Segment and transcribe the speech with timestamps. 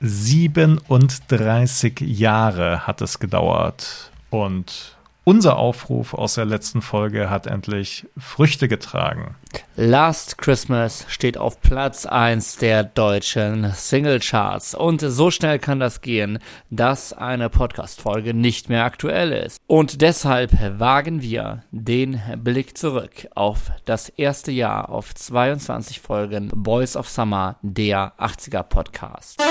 [0.00, 4.10] 37 Jahre hat es gedauert.
[4.30, 4.95] Und
[5.26, 9.34] unser Aufruf aus der letzten Folge hat endlich Früchte getragen.
[9.74, 14.76] Last Christmas steht auf Platz 1 der deutschen Singlecharts.
[14.76, 16.38] Und so schnell kann das gehen,
[16.70, 19.60] dass eine Podcast-Folge nicht mehr aktuell ist.
[19.66, 26.96] Und deshalb wagen wir den Blick zurück auf das erste Jahr auf 22 Folgen Boys
[26.96, 29.42] of Summer, der 80er Podcast.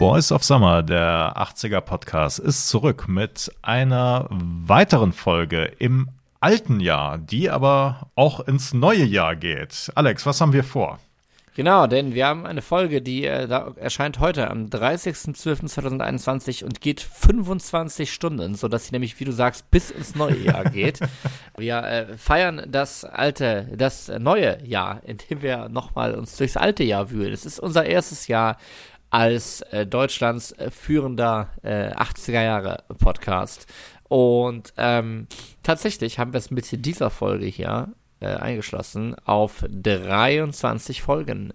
[0.00, 6.08] Boys of Summer, der 80er Podcast, ist zurück mit einer weiteren Folge im
[6.40, 9.92] alten Jahr, die aber auch ins neue Jahr geht.
[9.94, 10.98] Alex, was haben wir vor?
[11.54, 17.00] Genau, denn wir haben eine Folge, die äh, da erscheint heute am 30.12.2021 und geht
[17.00, 21.00] 25 Stunden, sodass sie nämlich, wie du sagst, bis ins neue Jahr geht.
[21.58, 27.10] wir äh, feiern das alte, das neue Jahr, indem wir nochmal uns durchs alte Jahr
[27.10, 27.34] wühlen.
[27.34, 28.56] Es ist unser erstes Jahr
[29.10, 33.66] als äh, Deutschlands äh, führender äh, 80er Jahre Podcast.
[34.08, 35.26] Und ähm,
[35.62, 37.88] tatsächlich haben wir es mit dieser Folge hier
[38.20, 41.52] äh, eingeschlossen auf 23 Folgen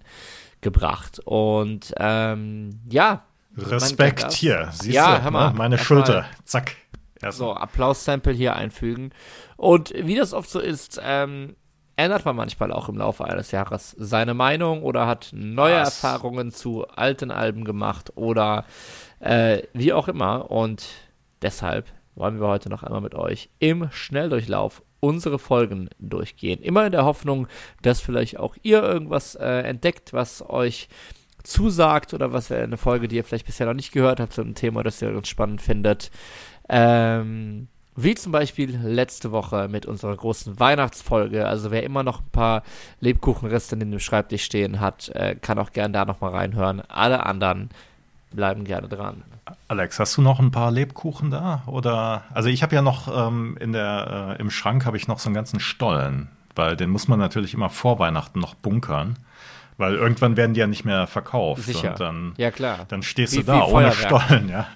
[0.60, 1.20] gebracht.
[1.24, 3.24] Und ähm, ja.
[3.56, 4.68] Respekt hier.
[4.72, 5.56] Siehst ja, du, hör mal, ne?
[5.56, 6.26] meine Schulter.
[6.44, 6.76] Zack.
[7.22, 9.10] Erst so, Applaus-Sample hier einfügen.
[9.56, 11.56] Und wie das oft so ist, ähm,
[11.96, 16.02] ändert man manchmal auch im Laufe eines Jahres seine Meinung oder hat neue Was?
[16.02, 18.64] Erfahrungen zu alten Alben gemacht oder
[19.20, 20.50] äh, wie auch immer.
[20.50, 20.86] Und
[21.42, 26.62] deshalb wollen wir heute noch einmal mit euch im Schnelldurchlauf unsere Folgen durchgehen.
[26.62, 27.48] Immer in der Hoffnung,
[27.82, 30.88] dass vielleicht auch ihr irgendwas äh, entdeckt, was euch
[31.44, 34.40] zusagt oder was wäre eine Folge, die ihr vielleicht bisher noch nicht gehört habt, zu
[34.40, 36.10] einem Thema, das ihr ganz spannend findet.
[36.68, 41.46] Ähm, wie zum Beispiel letzte Woche mit unserer großen Weihnachtsfolge.
[41.46, 42.62] Also wer immer noch ein paar
[43.00, 46.82] Lebkuchenreste in dem Schreibtisch stehen hat, äh, kann auch gerne da nochmal reinhören.
[46.88, 47.70] Alle anderen
[48.32, 49.22] bleiben gerne dran.
[49.68, 51.62] Alex, hast du noch ein paar Lebkuchen da?
[51.66, 55.18] Oder also ich habe ja noch ähm, in der äh, im Schrank habe ich noch
[55.18, 59.18] so einen ganzen Stollen, weil den muss man natürlich immer vor Weihnachten noch bunkern.
[59.78, 61.62] Weil irgendwann werden die ja nicht mehr verkauft.
[61.62, 61.90] Sicher.
[61.90, 62.86] Und dann, ja, klar.
[62.88, 63.92] Dann stehst Wie- du da ohne.
[63.92, 64.66] Stollen, ja.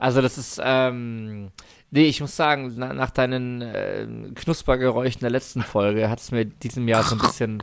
[0.00, 1.48] Also das ist, ähm,
[1.90, 6.44] nee, ich muss sagen, na, nach deinen äh, Knuspergeräuschen der letzten Folge hat es mir
[6.44, 7.62] diesem Jahr so ein bisschen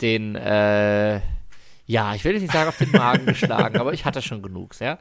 [0.00, 1.20] den, äh,
[1.86, 4.78] ja, ich will jetzt nicht sagen auf den Magen geschlagen, aber ich hatte schon genug,
[4.80, 4.98] ja.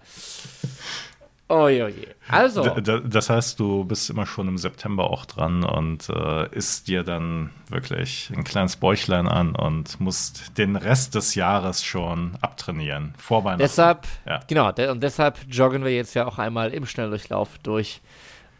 [1.51, 2.07] Oje, oje.
[2.27, 6.47] Also, D- d- Das heißt, du bist immer schon im September auch dran und äh,
[6.55, 12.37] isst dir dann wirklich ein kleines Bäuchlein an und musst den Rest des Jahres schon
[12.41, 13.15] abtrainieren.
[13.17, 13.63] Vor Weihnachten.
[13.63, 14.41] deshalb, Ja.
[14.47, 17.99] genau, und deshalb joggen wir jetzt ja auch einmal im Schnelldurchlauf durch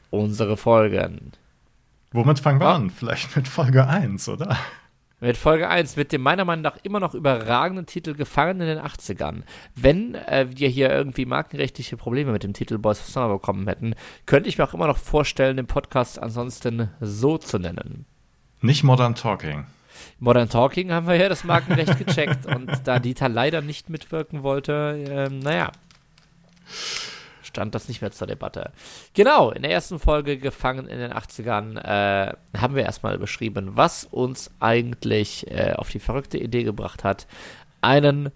[0.10, 1.32] unsere Folgen.
[2.12, 2.76] Womit fangen wir Ah.
[2.76, 2.90] an?
[2.90, 4.58] Vielleicht mit Folge 1, oder?
[5.22, 8.80] Mit Folge 1, mit dem meiner Meinung nach immer noch überragenden Titel Gefangen in den
[8.80, 9.44] 80ern.
[9.76, 13.96] Wenn äh, wir hier irgendwie markenrechtliche Probleme mit dem Titel Boys of Summer bekommen hätten,
[14.26, 18.06] könnte ich mir auch immer noch vorstellen, den Podcast ansonsten so zu nennen.
[18.62, 19.66] Nicht Modern Talking.
[20.20, 25.04] Modern Talking haben wir ja das Markenrecht gecheckt und da Dieter leider nicht mitwirken wollte,
[25.10, 25.72] ähm, naja,
[27.50, 28.72] stand das nicht mehr zur Debatte.
[29.14, 34.06] Genau, in der ersten Folge Gefangen in den 80ern äh, haben wir erstmal beschrieben, was
[34.06, 37.28] uns eigentlich äh, auf die verrückte Idee gebracht hat,
[37.82, 38.32] einen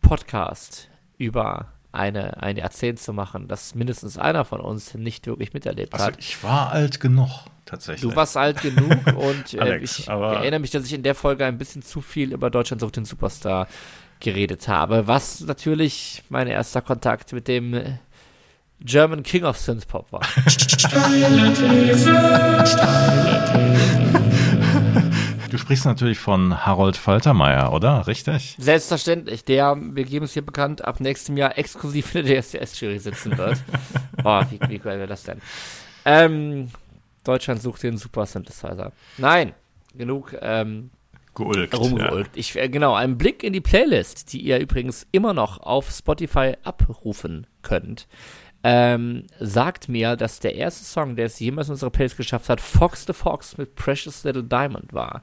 [0.00, 5.94] Podcast über eine, ein Jahrzehnt zu machen, das mindestens einer von uns nicht wirklich miterlebt
[5.94, 6.18] Also hat.
[6.18, 7.28] ich war alt genug,
[7.64, 8.02] tatsächlich.
[8.10, 11.44] Du warst alt genug und äh, Alex, ich erinnere mich, dass ich in der Folge
[11.46, 13.66] ein bisschen zu viel über Deutschland sucht den Superstar
[14.20, 17.98] geredet habe, was natürlich mein erster Kontakt mit dem
[18.80, 20.20] German King of Synthpop war.
[25.50, 28.06] Du sprichst natürlich von Harold Faltermeier, oder?
[28.06, 28.56] Richtig?
[28.58, 33.38] Selbstverständlich, der, wir geben es hier bekannt, ab nächstem Jahr exklusiv in der DSDS-Jury sitzen
[33.38, 33.58] wird.
[34.22, 35.40] Boah, wie, wie geil wäre das denn?
[36.04, 36.70] Ähm,
[37.24, 38.92] Deutschland sucht den Super Synthesizer.
[39.18, 39.54] Nein,
[39.94, 40.90] genug ähm,
[41.34, 41.78] Geulgt.
[41.78, 42.36] rumgeulgt.
[42.36, 46.54] Ich, äh, genau, ein Blick in die Playlist, die ihr übrigens immer noch auf Spotify
[46.64, 48.08] abrufen könnt,
[48.68, 52.60] ähm, sagt mir, dass der erste Song, der es jemals in unsere Playlist geschafft hat,
[52.60, 55.22] Fox the Fox mit Precious Little Diamond war.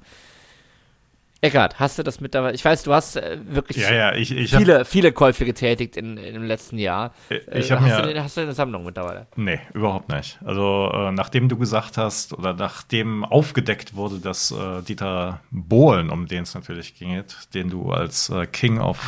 [1.44, 2.56] Eckart, hast du das mittlerweile?
[2.56, 5.98] Ich weiß, du hast äh, wirklich Ja, ja, ich, ich viele, hab, viele Käufe getätigt
[5.98, 7.13] in, in, im letzten Jahr.
[7.30, 9.28] Ich Äh, hab hast, mir- du, eine- hast du eine Sammlung mittlerweile?
[9.36, 10.40] Nee, überhaupt nicht.
[10.45, 16.28] Also, äh, nachdem du gesagt hast oder nachdem aufgedeckt wurde, dass äh, Dieter Bohlen, um
[16.28, 19.00] den es natürlich geht, den du als äh, King of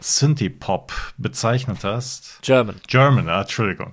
[0.00, 2.76] Synthie-Pop bezeichnet hast, German.
[2.88, 3.92] German, ah, Entschuldigung.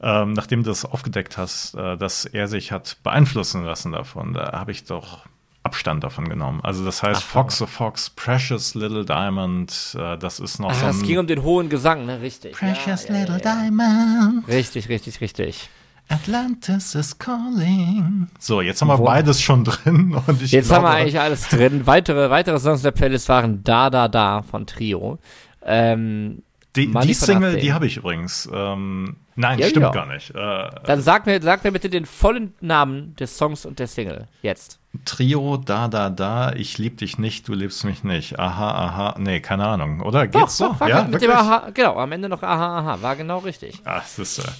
[0.00, 4.52] Ähm, nachdem du das aufgedeckt hast, äh, dass er sich hat beeinflussen lassen davon, da
[4.52, 5.24] habe ich doch
[5.68, 6.60] Abstand davon genommen.
[6.62, 10.86] Also das heißt, Fox the Fox, Precious Little Diamond, äh, das ist noch Ah, so
[10.86, 12.20] es ging um den hohen Gesang, ne?
[12.22, 12.52] Richtig.
[12.52, 13.54] Precious ja, ja, Little ja.
[13.54, 15.68] Diamond, Richtig, richtig, richtig.
[16.10, 18.28] Atlantis is calling.
[18.38, 21.20] So, jetzt haben wir Wo- beides schon drin und ich Jetzt glaube, haben wir eigentlich
[21.20, 21.86] alles drin.
[21.86, 25.18] Weitere, weitere Songs der Playlist waren Da Da Da von Trio.
[25.62, 26.42] Ähm,
[26.76, 28.48] die, die Single, die habe ich übrigens.
[28.52, 29.90] Ähm, nein, Ja, stimmt ja.
[29.90, 30.30] gar nicht.
[30.34, 34.28] Äh, dann sag mir, sag mir bitte den vollen Namen des Songs und der Single.
[34.42, 34.78] Jetzt.
[35.04, 38.38] Trio, da, da, da, ich lieb dich nicht, du liebst mich nicht.
[38.38, 40.26] Aha, aha, nee, keine Ahnung, oder?
[40.26, 40.78] Geht's so?
[40.78, 43.80] war ja, mit dem Aha, genau, am Ende noch Aha, Aha, war genau richtig.
[43.84, 44.50] Ah, das ist äh,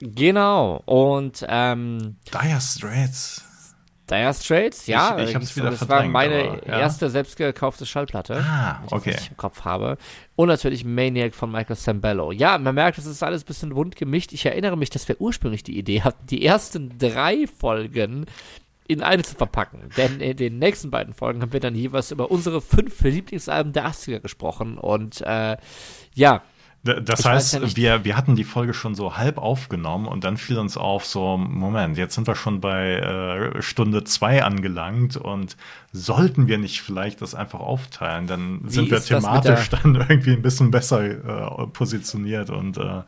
[0.00, 0.82] Genau.
[0.86, 3.44] Und ähm, Dire Straits.
[4.10, 6.80] Dire Straits, ja, Ich- ich hab's wieder das war meine aber, ja.
[6.80, 8.42] erste selbst gekaufte Schallplatte.
[8.44, 9.10] Ah, ich okay.
[9.10, 9.96] richtig im Kopf habe.
[10.36, 12.32] Und natürlich Maniac von Michael Sambello.
[12.32, 14.32] Ja, man merkt, es ist alles ein bisschen bunt gemischt.
[14.32, 18.26] Ich erinnere mich, dass wir ursprünglich die Idee hatten, die ersten drei Folgen
[18.88, 19.88] in eine zu verpacken.
[19.96, 23.86] Denn in den nächsten beiden Folgen haben wir dann jeweils über unsere fünf Lieblingsalben der
[23.86, 24.78] 80er gesprochen.
[24.78, 25.56] Und äh,
[26.14, 26.42] ja,
[26.82, 30.38] Das Ich heißt, ja wir, wir hatten die Folge schon so halb aufgenommen und dann
[30.38, 35.58] fiel uns auf, so, Moment, jetzt sind wir schon bei äh, Stunde zwei angelangt und
[35.92, 40.70] sollten wir nicht vielleicht das einfach aufteilen, dann sind wir thematisch dann irgendwie ein bisschen
[40.70, 43.02] besser äh, positioniert und äh,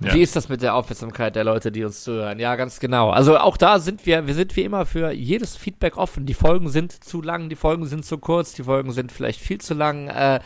[0.00, 0.14] ja.
[0.14, 2.38] Wie ist das mit der Aufmerksamkeit der Leute, die uns zuhören?
[2.38, 3.10] Ja, ganz genau.
[3.10, 6.24] Also auch da sind wir, wir sind wie immer für jedes Feedback offen.
[6.24, 9.60] Die Folgen sind zu lang, die Folgen sind zu kurz, die Folgen sind vielleicht viel
[9.60, 10.06] zu lang.
[10.06, 10.38] Äh,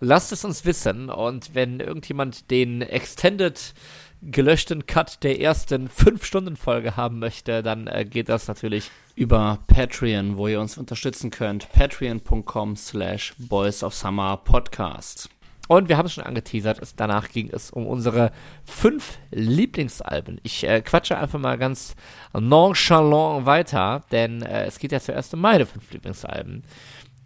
[0.00, 1.10] lasst es uns wissen.
[1.10, 3.74] Und wenn irgendjemand den Extended
[4.22, 8.90] gelöschten Cut der ersten 5-Stunden-Folge haben möchte, dann äh, geht das natürlich.
[9.14, 11.70] über Patreon, wo ihr uns unterstützen könnt.
[11.72, 15.30] Patreon.com slash Boys of Summer Podcast.
[15.70, 18.32] Und wir haben es schon angeteasert, es, danach ging es um unsere
[18.64, 20.40] fünf Lieblingsalben.
[20.42, 21.94] Ich äh, quatsche einfach mal ganz
[22.32, 26.64] nonchalant weiter, denn äh, es geht ja zuerst um meine fünf Lieblingsalben.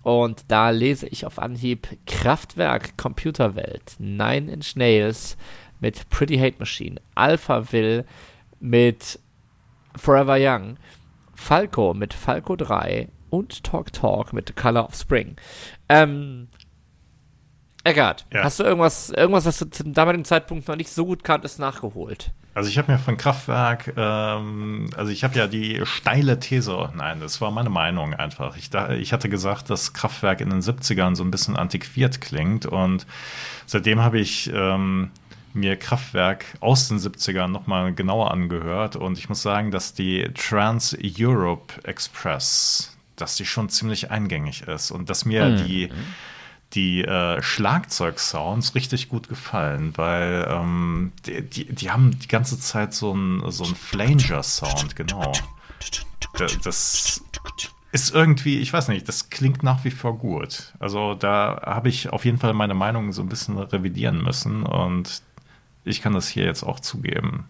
[0.05, 5.39] Und da lese ich auf Anhieb Kraftwerk, Computerwelt, Nine Inch Nails
[5.81, 8.05] mit Pretty Hate Machine, Alpha Will
[8.61, 9.19] mit
[9.97, 10.77] Forever Young,
[11.35, 15.37] Falco mit Falco 3 und Talk Talk mit The Color of Spring.
[15.89, 16.49] Ähm,
[17.85, 18.45] Eckart, Ja.
[18.45, 22.33] hast du irgendwas, irgendwas, was du zum damaligen Zeitpunkt noch nicht so gut kanntest, nachgeholt?
[22.55, 27.19] Also ich habe mir von Kraftwerk, ähm, also ich habe ja die steile These, nein,
[27.21, 28.57] das war meine Meinung einfach.
[28.57, 32.65] Ich, da, ich hatte gesagt, dass Kraftwerk in den 70ern so ein bisschen antiquiert klingt
[32.65, 33.07] und
[33.67, 35.11] seitdem habe ich ähm,
[35.53, 41.75] mir Kraftwerk aus den 70ern nochmal genauer angehört und ich muss sagen, dass die Trans-Europe
[41.85, 45.91] Express, dass die schon ziemlich eingängig ist und dass mir die
[46.75, 52.95] die äh, Schlagzeugsounds richtig gut gefallen, weil ähm, die, die, die haben die ganze Zeit
[52.95, 55.33] so einen so Flanger-Sound, genau.
[56.37, 57.23] Da- Das
[57.93, 60.73] ist irgendwie, ich weiß nicht, das klingt nach wie vor gut.
[60.81, 65.23] Also da habe ich auf jeden Fall meine Meinung so ein bisschen revidieren müssen und
[65.85, 67.47] ich kann das hier jetzt auch zugeben.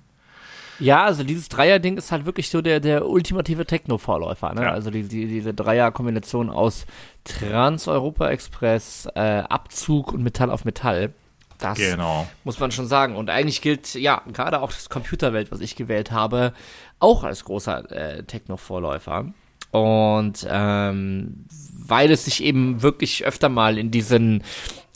[0.81, 4.55] Ja, also dieses Dreier-Ding ist halt wirklich so der, der ultimative Techno-Vorläufer.
[4.55, 4.63] Ne?
[4.63, 4.73] Ja.
[4.73, 6.87] Also die, die, diese Dreier-Kombination aus
[7.25, 11.13] Trans-Europa-Express, äh, Abzug und Metall auf Metall.
[11.59, 12.27] Das Genau.
[12.43, 13.17] muss man schon sagen.
[13.17, 16.53] Und eigentlich gilt, ja, gerade auch das Computerwelt, was ich gewählt habe,
[16.99, 19.27] auch als großer äh, Techno-Vorläufer.
[19.71, 21.47] Und ähm,
[21.87, 24.43] weil es sich eben wirklich öfter mal in diesen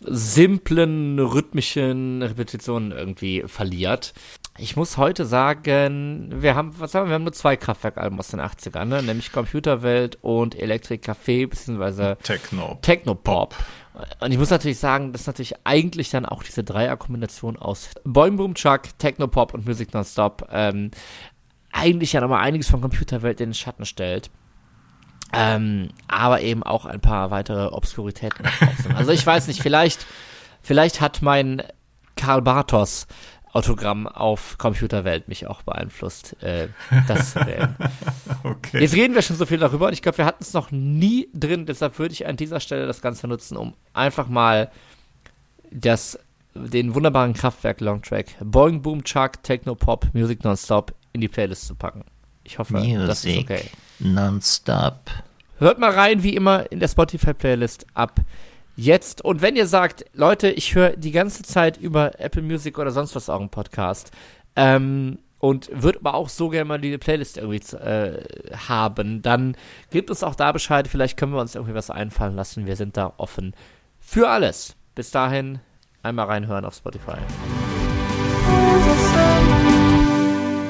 [0.00, 4.14] simplen, rhythmischen Repetitionen irgendwie verliert.
[4.58, 8.28] Ich muss heute sagen, wir haben, was haben wir, wir haben nur zwei Kraftwerkalben aus
[8.28, 9.02] den 80ern, ne?
[9.02, 12.78] nämlich Computerwelt und Electric Café, beziehungsweise Techno.
[12.82, 13.54] Technopop.
[14.20, 18.36] Und ich muss natürlich sagen, das ist natürlich eigentlich dann auch diese Dreierkombination aus Boing
[18.36, 20.90] Boom Chuck, Technopop und Music Nonstop ähm,
[21.72, 24.30] eigentlich ja nochmal einiges von Computerwelt in den Schatten stellt.
[25.32, 28.46] Ähm, aber eben auch ein paar weitere Obskuritäten.
[28.94, 30.06] Also ich weiß nicht, vielleicht,
[30.62, 31.62] vielleicht hat mein
[32.16, 33.06] Karl Bartos
[33.52, 36.68] Autogramm auf Computerwelt mich auch beeinflusst, äh,
[37.06, 37.76] das zu wählen.
[38.44, 38.80] Okay.
[38.80, 41.28] Jetzt reden wir schon so viel darüber und ich glaube, wir hatten es noch nie
[41.34, 41.66] drin.
[41.66, 44.70] Deshalb würde ich an dieser Stelle das Ganze nutzen, um einfach mal
[45.70, 46.18] das,
[46.54, 52.04] den wunderbaren Kraftwerk-Longtrack Boing Boom Chuck Techno Pop Music Nonstop in die Playlist zu packen.
[52.48, 53.64] Ich hoffe, das ist Music okay.
[53.98, 55.10] nonstop.
[55.58, 58.22] hört mal rein, wie immer in der Spotify-Playlist ab
[58.74, 59.22] jetzt.
[59.22, 63.14] Und wenn ihr sagt, Leute, ich höre die ganze Zeit über Apple Music oder sonst
[63.14, 64.12] was auch einen Podcast,
[64.56, 68.24] ähm, und würde aber auch so gerne mal die Playlist irgendwie äh,
[68.66, 69.54] haben, dann
[69.90, 70.88] gebt uns auch da Bescheid.
[70.88, 72.64] Vielleicht können wir uns irgendwie was einfallen lassen.
[72.66, 73.54] Wir sind da offen
[74.00, 74.74] für alles.
[74.94, 75.60] Bis dahin
[76.02, 77.18] einmal reinhören auf Spotify.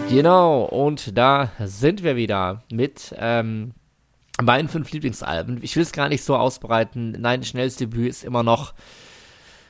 [0.09, 3.75] Genau, und da sind wir wieder mit ähm,
[4.43, 5.63] meinen fünf Lieblingsalben.
[5.63, 7.15] Ich will es gar nicht so ausbreiten.
[7.19, 8.73] Nein, Schnellsdebüt ist immer noch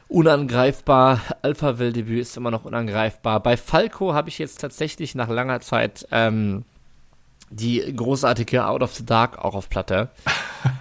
[0.06, 1.20] unangreifbar.
[1.42, 3.42] Alphaville-Debüt ist immer noch unangreifbar.
[3.42, 6.64] Bei Falco habe ich jetzt tatsächlich nach langer Zeit ähm,
[7.50, 10.10] die großartige Out of the Dark auch auf Platte.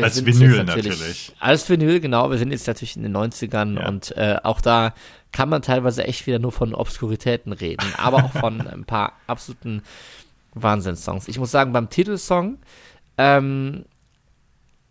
[0.00, 2.30] als Vinyl natürlich, natürlich, Als Vinyl, genau.
[2.30, 3.88] Wir sind jetzt natürlich in den 90ern ja.
[3.88, 4.94] und äh, auch da
[5.32, 9.82] kann man teilweise echt wieder nur von Obskuritäten reden, aber auch von ein paar absoluten
[10.54, 11.28] Wahnsinnssongs.
[11.28, 12.58] Ich muss sagen, beim Titelsong
[13.18, 13.84] ähm,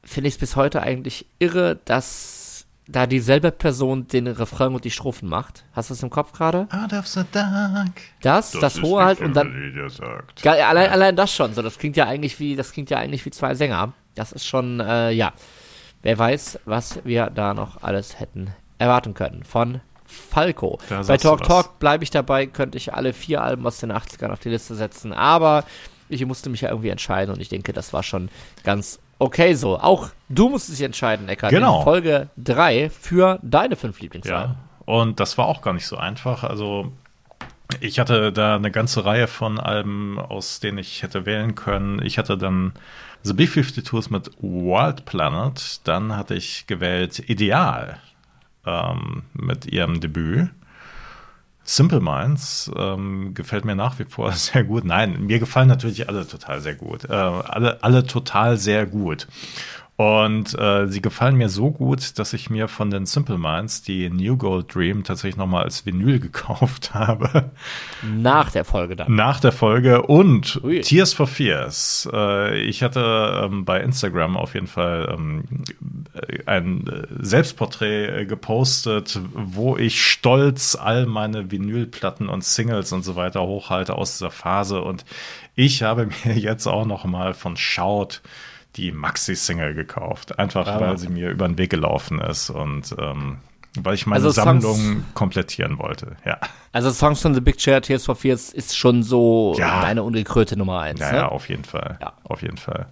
[0.03, 2.46] finde ich es bis heute eigentlich irre, dass
[2.87, 5.65] da dieselbe Person den Refrain und die Strophen macht.
[5.73, 6.67] Hast du das im Kopf gerade?
[6.71, 7.91] Out of the dark.
[8.21, 9.73] Das, das, das hohe halt und dann.
[10.41, 10.91] Geil, allein, ja.
[10.91, 11.53] allein das schon.
[11.53, 13.93] So, das klingt ja eigentlich wie, das klingt ja eigentlich wie zwei Sänger.
[14.15, 15.33] Das ist schon, äh, ja.
[16.01, 19.43] Wer weiß, was wir da noch alles hätten erwarten können.
[19.43, 20.79] Von Falco.
[21.07, 24.39] Bei Talk Talk bleibe ich dabei, könnte ich alle vier Alben aus den 80ern auf
[24.39, 25.65] die Liste setzen, aber
[26.07, 28.29] ich musste mich ja irgendwie entscheiden und ich denke, das war schon
[28.63, 29.79] ganz Okay, so.
[29.79, 31.51] Auch du musst dich entscheiden, Eckart.
[31.51, 31.79] Genau.
[31.79, 34.55] In Folge 3 für deine fünf Lieblingsalben.
[34.55, 36.43] Ja, und das war auch gar nicht so einfach.
[36.43, 36.91] Also,
[37.79, 42.01] ich hatte da eine ganze Reihe von Alben, aus denen ich hätte wählen können.
[42.03, 42.73] Ich hatte dann
[43.23, 45.81] The B-52s mit Wild Planet.
[45.83, 47.97] Dann hatte ich gewählt Ideal
[48.65, 50.49] ähm, mit ihrem Debüt.
[51.69, 54.85] Simple Minds ähm, gefällt mir nach wie vor sehr gut.
[54.85, 57.03] Nein, mir gefallen natürlich alle total sehr gut.
[57.03, 59.27] Äh, alle, alle total sehr gut.
[59.97, 64.11] Und äh, sie gefallen mir so gut, dass ich mir von den Simple Minds die
[64.11, 67.49] New Gold Dream tatsächlich nochmal als Vinyl gekauft habe.
[68.03, 69.15] Nach der Folge dann.
[69.15, 70.81] Nach der Folge und Ui.
[70.81, 72.07] Tears for Fears.
[72.13, 75.45] Äh, ich hatte ähm, bei Instagram auf jeden Fall ähm,
[76.45, 76.85] ein
[77.19, 83.95] Selbstporträt äh, gepostet, wo ich stolz all meine Vinylplatten und Singles und so weiter hochhalte
[83.95, 84.79] aus dieser Phase.
[84.79, 85.05] Und
[85.55, 88.21] ich habe mir jetzt auch nochmal von Shout
[88.77, 90.39] die Maxi-Single gekauft.
[90.39, 90.79] Einfach ja.
[90.79, 93.37] weil sie mir über den Weg gelaufen ist und ähm,
[93.83, 96.39] weil ich meine also Sammlung Songs, komplettieren wollte, ja.
[96.71, 99.81] Also Songs von The Big Chair, Tears for Fears ist schon so ja.
[99.81, 100.99] deine ungekröte Nummer eins.
[100.99, 101.17] Ja, ne?
[101.17, 101.97] ja, auf jeden Fall.
[102.01, 102.13] Ja.
[102.23, 102.87] Auf jeden Fall.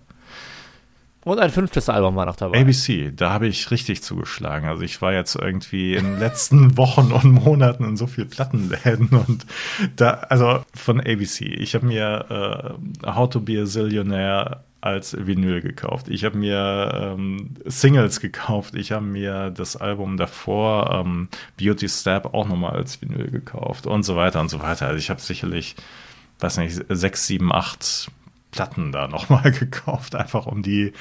[1.24, 2.62] Und ein fünftes Album war noch dabei.
[2.62, 4.70] ABC, da habe ich richtig zugeschlagen.
[4.70, 9.10] Also ich war jetzt irgendwie in den letzten Wochen und Monaten in so viel Plattenläden
[9.10, 9.46] und
[9.96, 11.46] da, also von ABC.
[11.46, 16.08] Ich habe mir äh, How to Be a Zillionaire als Vinyl gekauft.
[16.10, 18.76] Ich habe mir ähm, Singles gekauft.
[18.76, 21.28] Ich habe mir das Album davor, ähm,
[21.58, 24.88] Beauty Step, auch nochmal als Vinyl gekauft und so weiter und so weiter.
[24.88, 25.76] Also ich habe sicherlich,
[26.40, 28.12] weiß nicht, sechs, sieben, acht
[28.52, 30.94] Platten da nochmal gekauft, einfach um die,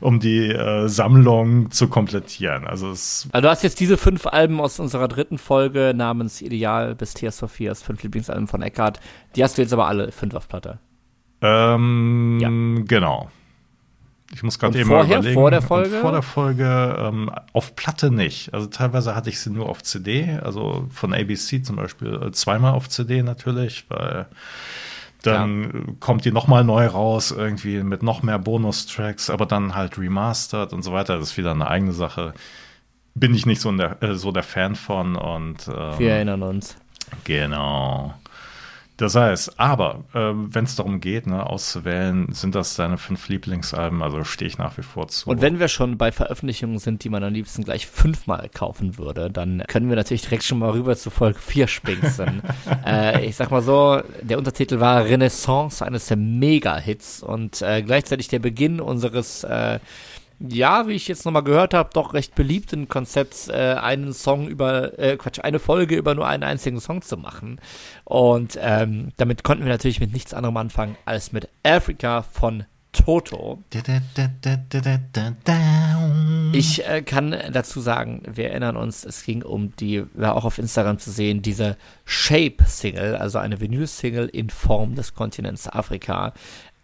[0.00, 2.66] um die äh, Sammlung zu komplettieren.
[2.66, 6.94] Also, es also du hast jetzt diese fünf Alben aus unserer dritten Folge namens Ideal
[6.94, 9.00] bis Tears Fears, fünf Lieblingsalben von Eckhart.
[9.34, 10.78] Die hast du jetzt aber alle fünf auf Platte.
[11.42, 12.82] Ähm, ja.
[12.86, 13.30] genau.
[14.32, 15.34] Ich muss gerade eben vorher, mal überlegen.
[15.34, 15.96] Vor der Folge?
[15.96, 18.54] Und vor der Folge ähm, auf Platte nicht.
[18.54, 22.74] Also teilweise hatte ich sie nur auf CD, also von ABC zum Beispiel äh, zweimal
[22.74, 24.26] auf CD natürlich, weil
[25.22, 25.92] dann ja.
[25.98, 30.82] kommt die nochmal neu raus, irgendwie mit noch mehr Bonustracks, aber dann halt remastered und
[30.82, 31.18] so weiter.
[31.18, 32.32] Das ist wieder eine eigene Sache.
[33.14, 36.76] Bin ich nicht so, der, äh, so der Fan von und ähm, wir erinnern uns.
[37.24, 38.14] Genau.
[39.00, 44.02] Das heißt, aber äh, wenn es darum geht, ne, auszuwählen, sind das deine fünf Lieblingsalben,
[44.02, 45.30] also stehe ich nach wie vor zu.
[45.30, 49.30] Und wenn wir schon bei Veröffentlichungen sind, die man am liebsten gleich fünfmal kaufen würde,
[49.30, 52.42] dann können wir natürlich direkt schon mal rüber zu Folge 4 spinksen.
[52.86, 58.28] äh, ich sag mal so, der Untertitel war Renaissance eines der Mega-Hits und äh, gleichzeitig
[58.28, 59.78] der Beginn unseres äh,
[60.40, 64.98] ja, wie ich jetzt nochmal gehört habe, doch recht beliebten Konzepts, äh, einen Song über,
[64.98, 67.60] äh, Quatsch, eine Folge über nur einen einzigen Song zu machen.
[68.04, 73.62] Und ähm, damit konnten wir natürlich mit nichts anderem anfangen als mit Africa von Toto.
[76.52, 80.58] Ich äh, kann dazu sagen, wir erinnern uns, es ging um die, war auch auf
[80.58, 86.32] Instagram zu sehen, diese Shape-Single, also eine Vinyl-Single in Form des Kontinents Afrika.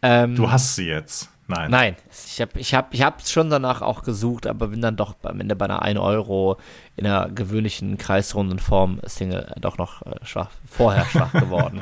[0.03, 1.31] Ähm, du hast sie jetzt.
[1.49, 1.71] Nein.
[1.71, 1.97] Nein.
[2.27, 5.41] Ich habe ich hab, ich hab schon danach auch gesucht, aber bin dann doch am
[5.41, 6.59] Ende bei einer 1 Euro
[6.97, 11.81] in der gewöhnlichen kreisrunden Form Single doch noch äh, schwach, vorher schwach geworden.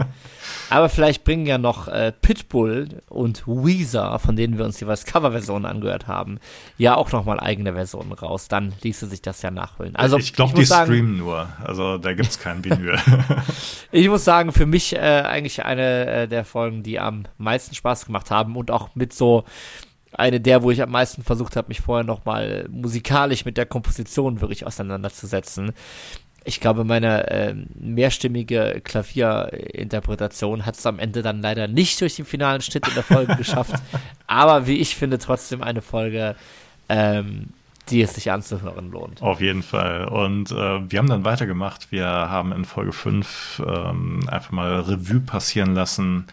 [0.70, 5.66] Aber vielleicht bringen ja noch äh, Pitbull und Weezer, von denen wir uns jeweils Coverversionen
[5.66, 6.40] angehört haben,
[6.78, 8.48] ja auch nochmal eigene Versionen raus.
[8.48, 9.94] Dann ließe sich das ja nachholen.
[9.94, 11.48] Also ich glaube, die sagen, streamen nur.
[11.62, 12.98] Also da gibt es kein Vinyl.
[13.92, 18.06] ich muss sagen, für mich äh, eigentlich eine äh, der Folgen, die am meisten Spaß
[18.06, 19.44] gemacht haben und auch mit so
[20.14, 24.40] eine der, wo ich am meisten versucht habe, mich vorher nochmal musikalisch mit der Komposition
[24.40, 25.72] wirklich auseinanderzusetzen.
[26.46, 32.26] Ich glaube, meine äh, mehrstimmige Klavierinterpretation hat es am Ende dann leider nicht durch den
[32.26, 33.74] finalen Schnitt in der Folge geschafft.
[34.26, 36.36] Aber wie ich finde, trotzdem eine Folge,
[36.90, 37.48] ähm,
[37.88, 39.22] die es sich anzuhören lohnt.
[39.22, 40.06] Auf jeden Fall.
[40.06, 41.90] Und äh, wir haben dann weitergemacht.
[41.90, 46.26] Wir haben in Folge 5 ähm, einfach mal Revue passieren lassen.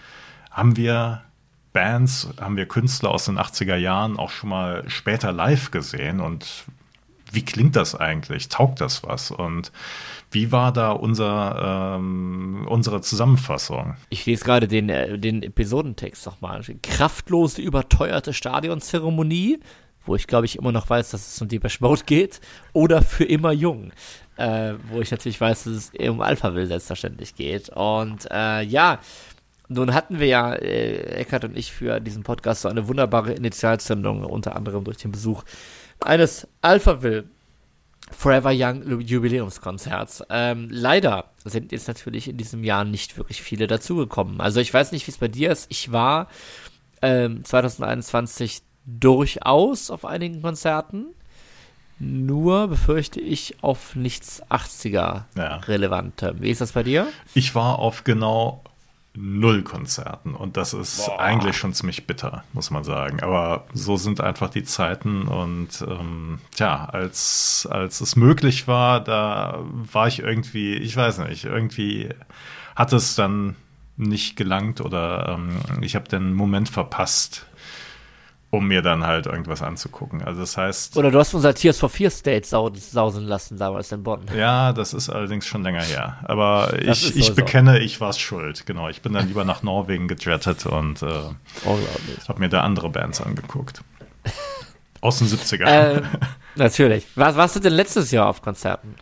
[0.49, 1.21] Haben wir
[1.73, 6.65] Bands, haben wir Künstler aus den 80er Jahren auch schon mal später live gesehen und
[7.31, 8.49] wie klingt das eigentlich?
[8.49, 9.31] Taugt das was?
[9.31, 9.71] Und
[10.31, 13.95] wie war da unser, ähm, unsere Zusammenfassung?
[14.09, 16.61] Ich lese gerade den, äh, den Episodentext nochmal.
[16.83, 19.59] Kraftlose, überteuerte Stadionzeremonie,
[20.05, 22.41] wo ich glaube ich immer noch weiß, dass es um Deepesh Mode geht,
[22.73, 23.91] oder für immer jung.
[24.37, 27.69] Äh, wo ich natürlich weiß, dass es um Alphaville selbstverständlich geht.
[27.69, 28.99] Und äh, ja,
[29.73, 34.23] nun hatten wir ja, äh, Eckart und ich, für diesen Podcast so eine wunderbare Initialzündung,
[34.23, 35.43] unter anderem durch den Besuch
[35.99, 37.25] eines Alphaville
[38.11, 40.23] Forever Young Jubiläumskonzerts.
[40.29, 44.41] Ähm, leider sind jetzt natürlich in diesem Jahr nicht wirklich viele dazugekommen.
[44.41, 45.67] Also ich weiß nicht, wie es bei dir ist.
[45.69, 46.27] Ich war
[47.01, 51.07] ähm, 2021 durchaus auf einigen Konzerten.
[51.99, 55.55] Nur befürchte ich auf nichts 80er ja.
[55.67, 56.35] relevante.
[56.39, 57.07] Wie ist das bei dir?
[57.35, 58.63] Ich war auf genau
[59.13, 60.35] null Konzerten.
[60.35, 61.19] Und das ist Boah.
[61.19, 63.21] eigentlich schon ziemlich bitter, muss man sagen.
[63.21, 65.23] Aber so sind einfach die Zeiten.
[65.23, 71.45] Und ähm, tja, als, als es möglich war, da war ich irgendwie, ich weiß nicht,
[71.45, 72.09] irgendwie
[72.75, 73.55] hat es dann
[73.97, 77.45] nicht gelangt oder ähm, ich habe den Moment verpasst,
[78.51, 80.21] um mir dann halt irgendwas anzugucken.
[80.21, 80.97] Also das heißt.
[80.97, 84.25] Oder du hast unser Tears for Fear State sausen lassen damals in Bonn.
[84.35, 86.17] Ja, das ist allerdings schon länger her.
[86.25, 88.65] Aber ich, ich bekenne, ich war es schuld.
[88.65, 91.07] Genau, ich bin dann lieber nach Norwegen gejettet und äh,
[92.27, 93.83] habe mir da andere Bands angeguckt.
[95.01, 95.65] Aus den 70ern.
[95.65, 96.01] Äh,
[96.55, 97.07] natürlich.
[97.15, 98.95] Was warst du denn letztes Jahr auf Konzerten?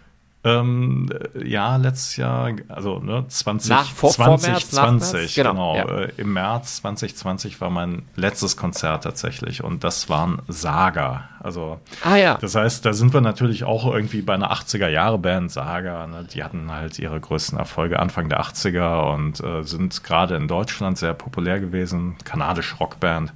[0.50, 1.10] Ähm,
[1.44, 5.74] ja, letztes Jahr, also ne, 20, nach, vor, 2020, genau.
[5.74, 6.02] genau ja.
[6.04, 11.30] äh, Im März 2020 war mein letztes Konzert tatsächlich und das waren Saga.
[11.42, 12.38] Also, ah, ja.
[12.40, 16.08] das heißt, da sind wir natürlich auch irgendwie bei einer 80er-Jahre-Band Saga.
[16.08, 16.26] Ne?
[16.34, 20.98] Die hatten halt ihre größten Erfolge Anfang der 80er und äh, sind gerade in Deutschland
[20.98, 22.16] sehr populär gewesen.
[22.26, 23.34] Kanadische Rockband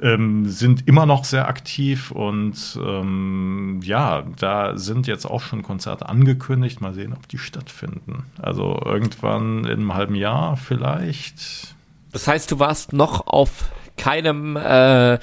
[0.00, 6.08] ähm, sind immer noch sehr aktiv und ähm, ja, da sind jetzt auch schon Konzerte
[6.08, 6.80] angekündigt.
[6.80, 8.24] Mal sehen, ob die stattfinden.
[8.40, 11.74] Also irgendwann in einem halben Jahr vielleicht.
[12.12, 15.18] Das heißt, du warst noch auf keinem äh,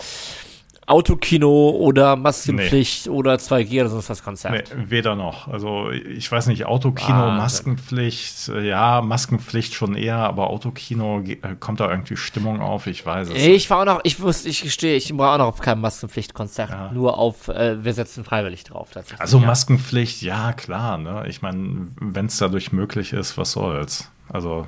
[0.88, 3.12] Autokino oder Maskenpflicht nee.
[3.12, 4.72] oder 2G oder sonst was Konzert?
[4.76, 5.48] Nee, weder noch.
[5.48, 11.38] Also ich weiß nicht, Autokino, ah, Maskenpflicht, äh, ja, Maskenpflicht schon eher, aber Autokino äh,
[11.60, 13.36] kommt da irgendwie Stimmung auf, ich weiß es.
[13.36, 16.70] Ich war auch noch, ich wusste, ich gestehe, ich war auch noch auf keinem Maskenpflichtkonzert,
[16.70, 16.92] ja.
[16.92, 18.90] nur auf, äh, wir setzen freiwillig drauf.
[19.18, 19.46] Also ja.
[19.46, 21.26] Maskenpflicht, ja klar, ne?
[21.28, 24.12] Ich meine, wenn es dadurch möglich ist, was soll's?
[24.30, 24.68] Also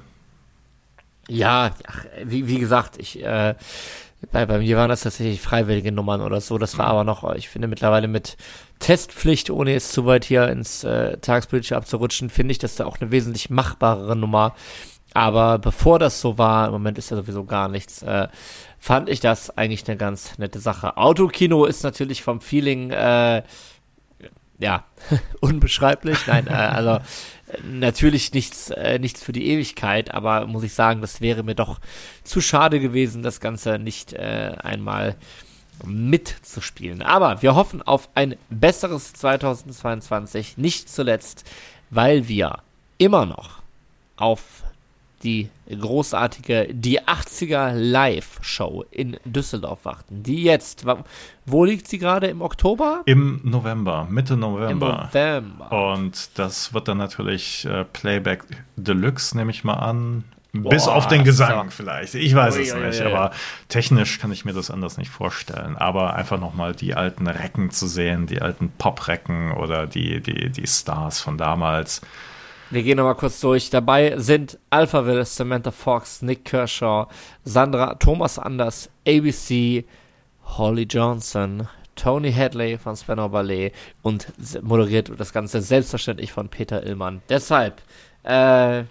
[1.29, 3.55] ja, ach, wie, wie gesagt, ich äh,
[4.31, 6.57] bei, bei mir waren das tatsächlich freiwillige Nummern oder so.
[6.57, 8.37] Das war aber noch, ich finde mittlerweile mit
[8.79, 12.99] Testpflicht, ohne jetzt zu weit hier ins äh, Tagespolitische abzurutschen, finde ich das da auch
[12.99, 14.55] eine wesentlich machbarere Nummer.
[15.13, 18.27] Aber bevor das so war, im Moment ist ja sowieso gar nichts, äh,
[18.77, 20.97] fand ich das eigentlich eine ganz nette Sache.
[20.97, 23.43] Autokino ist natürlich vom Feeling, äh,
[24.59, 24.85] ja,
[25.41, 26.27] unbeschreiblich.
[26.27, 26.99] Nein, äh, also
[27.63, 31.79] natürlich nichts, äh, nichts für die Ewigkeit, aber muss ich sagen, das wäre mir doch
[32.23, 35.15] zu schade gewesen, das Ganze nicht äh, einmal
[35.85, 37.01] mitzuspielen.
[37.01, 41.45] Aber wir hoffen auf ein besseres 2022, nicht zuletzt,
[41.89, 42.59] weil wir
[42.97, 43.61] immer noch
[44.15, 44.63] auf
[45.27, 50.23] die großartige Die 80er Live-Show in Düsseldorf warten.
[50.23, 50.85] Die jetzt,
[51.45, 52.27] wo liegt sie gerade?
[52.27, 53.01] Im Oktober?
[53.05, 55.09] Im November, Mitte November.
[55.11, 55.93] Im November.
[55.93, 58.45] Und das wird dann natürlich äh, Playback
[58.77, 60.23] Deluxe, nehme ich mal an.
[60.53, 62.15] Boah, Bis auf den Gesang vielleicht.
[62.15, 63.31] Ich weiß ui, es ui, nicht, ui, aber
[63.67, 65.75] technisch kann ich mir das anders nicht vorstellen.
[65.75, 70.67] Aber einfach nochmal die alten Recken zu sehen, die alten Pop-Recken oder die, die, die
[70.67, 72.01] Stars von damals.
[72.69, 73.69] Wir gehen nochmal kurz durch.
[73.69, 77.07] Dabei sind Alphaville, Samantha Fox, Nick Kershaw,
[77.43, 79.85] Sandra, Thomas Anders, ABC,
[80.43, 84.27] Holly Johnson, Tony Hadley von Spanner Ballet und
[84.61, 87.21] moderiert das Ganze selbstverständlich von Peter Illmann.
[87.29, 87.81] Deshalb,
[88.23, 88.83] äh,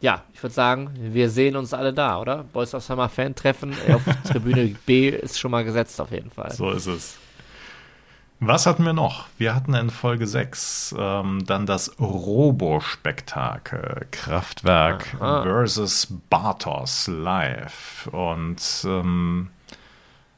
[0.00, 2.44] ja, ich würde sagen, wir sehen uns alle da, oder?
[2.52, 6.52] Boys of Summer Fan-Treffen auf Tribüne B ist schon mal gesetzt auf jeden Fall.
[6.52, 7.16] So ist es.
[8.44, 9.26] Was hatten wir noch?
[9.38, 15.44] Wir hatten in Folge 6 ähm, dann das Robo-Spektakel Kraftwerk Aha.
[15.44, 18.08] versus Bartos live.
[18.10, 19.50] Und ähm,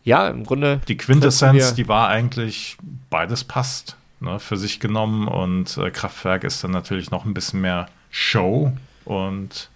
[0.02, 0.82] ja, im Grunde.
[0.86, 2.76] Die Quintessenz, die war eigentlich,
[3.08, 5.26] beides passt ne, für sich genommen.
[5.26, 8.70] Und äh, Kraftwerk ist dann natürlich noch ein bisschen mehr Show.
[9.06, 9.70] Und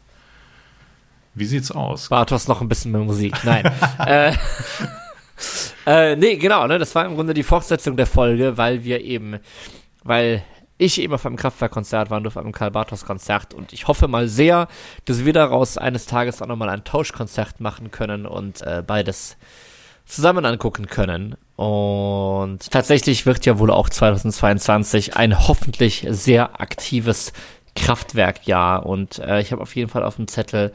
[1.33, 2.11] wie sieht's aus?
[2.11, 3.43] Bartos noch ein bisschen mehr Musik.
[3.45, 3.73] Nein.
[4.01, 4.35] äh,
[5.87, 9.39] äh, nee, genau, ne, das war im Grunde die Fortsetzung der Folge, weil wir eben,
[10.05, 10.43] weil
[10.79, 14.09] ich eben auf einem Kraftwerkkonzert war und auf einem Karl Bartos Konzert und ich hoffe
[14.09, 14.69] mal sehr,
[15.05, 19.37] dass wir daraus eines Tages auch nochmal ein Tauschkonzert machen können und äh, beides
[20.07, 21.37] zusammen angucken können.
[21.57, 27.33] Und tatsächlich wird ja wohl auch 2022 ein hoffentlich sehr aktives
[27.75, 30.73] Kraftwerkjahr und äh, ich habe auf jeden Fall auf dem Zettel,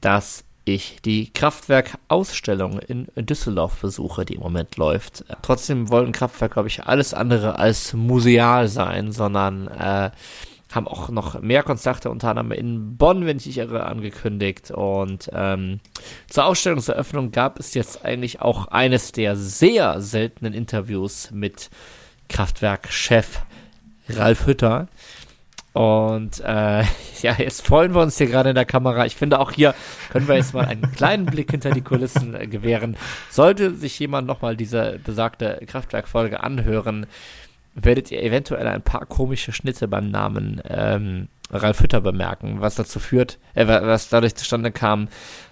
[0.00, 5.24] dass ich die Kraftwerk-Ausstellung in Düsseldorf besuche, die im Moment läuft.
[5.40, 10.10] Trotzdem wollen Kraftwerk, glaube ich, alles andere als museal sein, sondern äh,
[10.72, 14.72] haben auch noch mehr Konzerte, unter anderem in Bonn, wenn ich nicht irre, angekündigt.
[14.72, 15.78] Und ähm,
[16.28, 21.70] zur Ausstellungseröffnung gab es jetzt eigentlich auch eines der sehr seltenen Interviews mit
[22.28, 23.40] Kraftwerk-Chef
[24.08, 24.88] Ralf Hütter.
[25.76, 26.84] Und äh,
[27.20, 29.04] ja, jetzt freuen wir uns hier gerade in der Kamera.
[29.04, 29.74] Ich finde auch hier
[30.08, 32.96] können wir jetzt mal einen kleinen Blick hinter die Kulissen äh, gewähren.
[33.28, 37.04] Sollte sich jemand nochmal diese besagte Kraftwerkfolge anhören,
[37.74, 42.98] werdet ihr eventuell ein paar komische Schnitte beim Namen ähm, Ralf Hütter bemerken, was dazu
[42.98, 45.08] führt, äh, was dadurch zustande kam,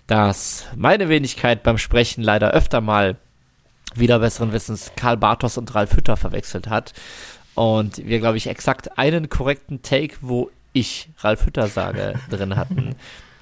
[0.06, 3.16] dass meine Wenigkeit beim Sprechen leider öfter mal
[3.94, 6.94] wieder besseren Wissens Karl Bartos und Ralf Hütter verwechselt hat.
[7.54, 12.96] Und wir, glaube ich, exakt einen korrekten Take, wo ich Ralf Hütter sage, drin hatten.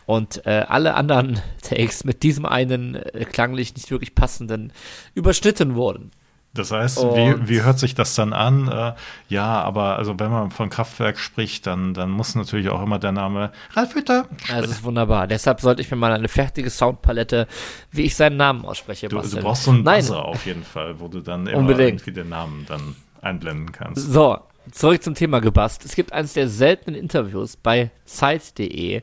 [0.06, 4.72] Und äh, alle anderen Takes mit diesem einen äh, klanglich nicht wirklich passenden
[5.14, 6.10] überschnitten wurden.
[6.54, 8.68] Das heißt, wie, wie hört sich das dann an?
[8.68, 8.92] Äh,
[9.30, 13.12] ja, aber also wenn man von Kraftwerk spricht, dann, dann muss natürlich auch immer der
[13.12, 14.28] Name Ralf Hütter.
[14.50, 15.26] Also das ist wunderbar.
[15.26, 17.46] Deshalb sollte ich mir mal eine fertige Soundpalette,
[17.90, 21.08] wie ich seinen Namen ausspreche, du, du brauchst so einen Buzzer auf jeden Fall, wo
[21.08, 22.02] du dann immer Unbedingt.
[22.02, 24.12] irgendwie den Namen dann einblenden kannst.
[24.12, 24.38] So,
[24.70, 25.84] zurück zum Thema gebast.
[25.84, 29.02] Es gibt eines der seltenen Interviews bei Zeit.de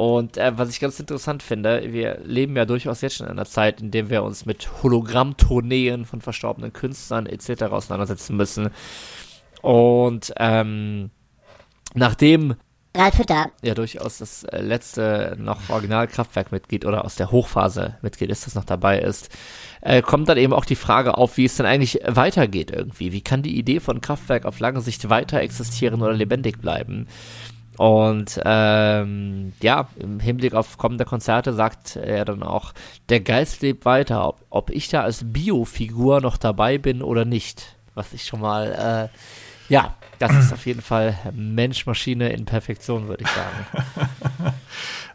[0.00, 3.44] und äh, was ich ganz interessant finde, wir leben ja durchaus jetzt schon in einer
[3.44, 7.64] Zeit, in der wir uns mit Hologrammtourneen von verstorbenen Künstlern etc.
[7.64, 8.70] auseinandersetzen müssen.
[9.60, 11.10] Und ähm,
[11.92, 12.54] nachdem
[12.96, 13.50] Ralf Hütter.
[13.62, 18.64] Ja, durchaus das äh, letzte noch Original-Kraftwerk-Mitglied oder aus der Hochphase Mitglied ist, das noch
[18.64, 19.30] dabei ist,
[19.80, 23.12] äh, kommt dann eben auch die Frage auf, wie es denn eigentlich weitergeht irgendwie.
[23.12, 27.06] Wie kann die Idee von Kraftwerk auf lange Sicht weiter existieren oder lebendig bleiben?
[27.76, 32.72] Und ähm, ja, im Hinblick auf kommende Konzerte sagt er dann auch,
[33.08, 37.76] der Geist lebt weiter, ob, ob ich da als Biofigur noch dabei bin oder nicht.
[37.94, 43.24] Was ich schon mal äh, ja, das ist auf jeden Fall Mensch-Maschine in Perfektion, würde
[43.24, 44.54] ich sagen.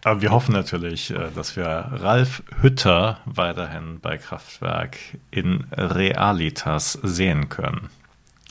[0.03, 4.97] Aber wir hoffen natürlich, äh, dass wir Ralf Hütter weiterhin bei Kraftwerk
[5.31, 7.89] in Realitas sehen können.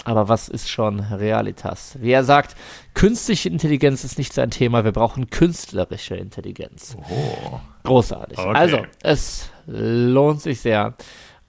[0.05, 1.97] Aber was ist schon Realitas?
[2.01, 2.57] Wie er sagt,
[2.93, 6.97] künstliche Intelligenz ist nicht sein Thema, wir brauchen künstlerische Intelligenz.
[7.09, 7.61] Oh.
[7.85, 8.39] Großartig.
[8.39, 8.53] Okay.
[8.55, 10.95] Also, es lohnt sich sehr.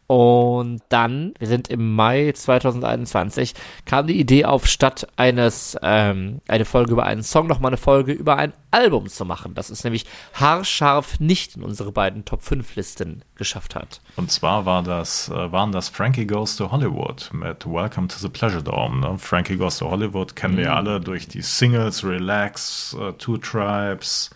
[0.07, 6.65] Und dann, wir sind im Mai 2021, kam die Idee auf, statt eines, ähm, eine
[6.65, 9.55] Folge über einen Song, noch mal eine Folge über ein Album zu machen.
[9.55, 14.01] Das ist nämlich haarscharf nicht in unsere beiden Top 5 Listen geschafft hat.
[14.15, 18.29] Und zwar war das, äh, waren das Frankie Goes to Hollywood mit Welcome to the
[18.29, 18.99] Pleasure Dome.
[18.99, 19.17] Ne?
[19.17, 20.59] Frankie Goes to Hollywood kennen mhm.
[20.59, 24.29] wir alle durch die Singles Relax, uh, Two Tribes,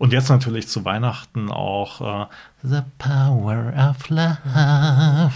[0.00, 2.26] und jetzt natürlich zu Weihnachten auch uh,
[2.62, 5.32] The Power of Love.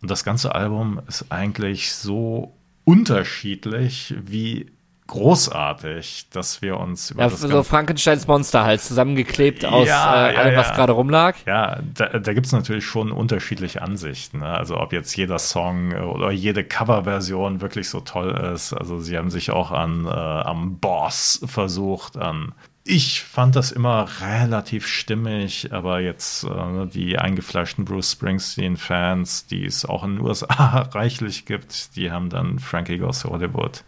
[0.00, 4.70] Und das ganze Album ist eigentlich so unterschiedlich wie
[5.08, 10.36] großartig, dass wir uns über ja, das so Frankensteins Monster halt zusammengeklebt aus ja, äh,
[10.36, 11.34] allem, ja, was gerade rumlag.
[11.46, 14.40] Ja, da, da gibt es natürlich schon unterschiedliche Ansichten.
[14.40, 14.46] Ne?
[14.46, 18.74] Also ob jetzt jeder Song oder jede Coverversion wirklich so toll ist.
[18.74, 22.52] Also sie haben sich auch an äh, am Boss versucht, an
[22.88, 29.84] ich fand das immer relativ stimmig, aber jetzt äh, die eingefleischten Bruce Springsteen-Fans, die es
[29.84, 33.84] auch in den USA reichlich gibt, die haben dann Frankie Goes Hollywood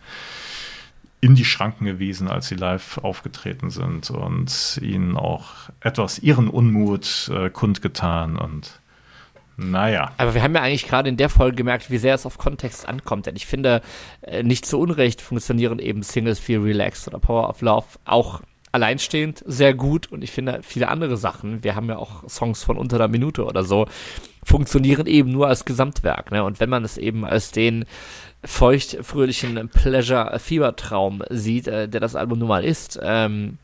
[1.22, 7.30] in die Schranken gewiesen, als sie live aufgetreten sind und ihnen auch etwas ihren Unmut
[7.34, 8.80] äh, kundgetan und
[9.56, 10.12] Naja.
[10.18, 12.86] Aber wir haben ja eigentlich gerade in der Folge gemerkt, wie sehr es auf Kontext
[12.86, 13.24] ankommt.
[13.24, 13.80] Denn ich finde,
[14.20, 19.42] äh, nicht zu Unrecht funktionieren eben Singles Feel Relaxed oder Power of Love auch alleinstehend
[19.46, 20.10] sehr gut.
[20.10, 23.44] Und ich finde, viele andere Sachen, wir haben ja auch Songs von unter einer Minute
[23.44, 23.86] oder so,
[24.42, 26.30] funktionieren eben nur als Gesamtwerk.
[26.30, 26.44] Ne?
[26.44, 27.84] Und wenn man es eben als den
[28.44, 33.58] feucht-fröhlichen Pleasure-Fiebertraum sieht, äh, der das Album nun mal ist, ähm,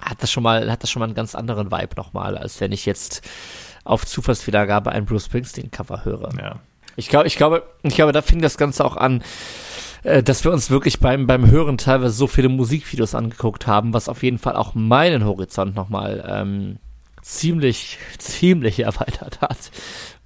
[0.00, 2.72] hat das schon mal, hat das schon mal einen ganz anderen Vibe nochmal, als wenn
[2.72, 3.22] ich jetzt
[3.84, 6.30] auf Zufallswiedergabe ein Bruce Springsteen-Cover höre.
[6.40, 6.56] Ja.
[6.96, 9.22] Ich glaube, ich glaube, ich glaube, da fing das Ganze auch an,
[10.04, 14.08] äh, dass wir uns wirklich beim, beim Hören teilweise so viele Musikvideos angeguckt haben, was
[14.08, 16.78] auf jeden Fall auch meinen Horizont nochmal ähm,
[17.22, 19.70] ziemlich, ziemlich erweitert hat.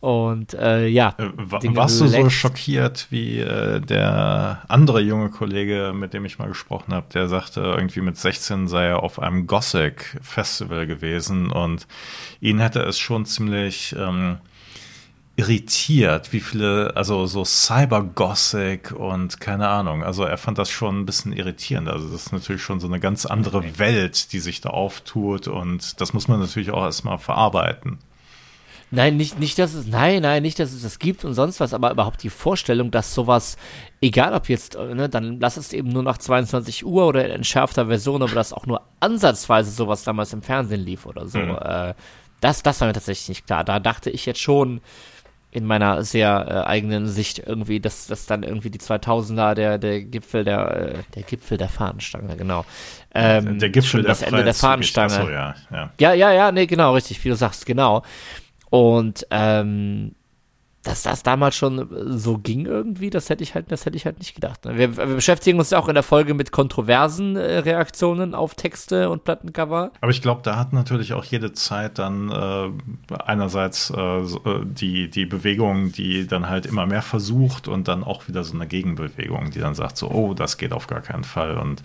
[0.00, 1.14] Und äh, ja.
[1.18, 1.30] Äh,
[1.74, 6.94] warst du so schockiert wie äh, der andere junge Kollege, mit dem ich mal gesprochen
[6.94, 11.88] habe, der sagte, irgendwie mit 16 sei er auf einem Gothic-Festival gewesen und
[12.40, 14.38] ihn hätte es schon ziemlich ähm,
[15.38, 20.02] irritiert, wie viele, also so Cyber-Gothic und keine Ahnung.
[20.02, 21.88] Also er fand das schon ein bisschen irritierend.
[21.88, 26.00] Also das ist natürlich schon so eine ganz andere Welt, die sich da auftut und
[26.00, 27.98] das muss man natürlich auch erstmal verarbeiten.
[28.90, 31.72] Nein, nicht, nicht, dass es, nein, nein, nicht, dass es das gibt und sonst was,
[31.72, 33.56] aber überhaupt die Vorstellung, dass sowas,
[34.00, 37.30] egal ob jetzt, äh, ne, dann lass es eben nur nach 22 Uhr oder in
[37.30, 41.58] entschärfter Version, aber dass auch nur ansatzweise sowas damals im Fernsehen lief oder so, mhm.
[41.60, 41.94] äh,
[42.40, 43.64] das, das war mir tatsächlich nicht klar.
[43.64, 44.80] Da dachte ich jetzt schon,
[45.58, 50.02] in meiner sehr äh, eigenen Sicht irgendwie, dass das dann irgendwie die 2000er der der
[50.02, 52.64] Gipfel der äh, der Gipfel der Fahnenstange genau.
[53.12, 55.10] Ähm, der Gipfel der das Ende der Fahnenstange.
[55.10, 55.90] So, ja, ja.
[55.98, 58.04] Ja ja ja nee genau richtig wie du sagst genau.
[58.70, 60.14] Und ähm,
[60.88, 61.86] dass das damals schon
[62.18, 64.64] so ging irgendwie, das hätte ich halt, das hätte ich halt nicht gedacht.
[64.64, 64.78] Ne?
[64.78, 69.10] Wir, wir beschäftigen uns ja auch in der Folge mit kontroversen äh, Reaktionen auf Texte
[69.10, 69.92] und Plattencover.
[70.00, 74.24] Aber ich glaube, da hat natürlich auch jede Zeit dann äh, einerseits äh, äh,
[74.64, 78.66] die, die Bewegung, die dann halt immer mehr versucht und dann auch wieder so eine
[78.66, 81.58] Gegenbewegung, die dann sagt so, oh, das geht auf gar keinen Fall.
[81.58, 81.82] Und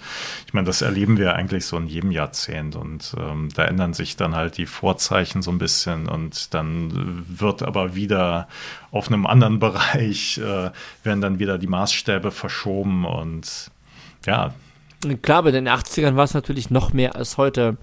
[0.47, 4.15] ich meine, das erleben wir eigentlich so in jedem Jahrzehnt und ähm, da ändern sich
[4.15, 8.47] dann halt die Vorzeichen so ein bisschen und dann wird aber wieder
[8.93, 10.71] auf einem anderen Bereich äh,
[11.03, 13.71] werden dann wieder die Maßstäbe verschoben und
[14.25, 14.53] ja.
[15.21, 17.75] Klar, aber in den 80ern war es natürlich noch mehr als heute.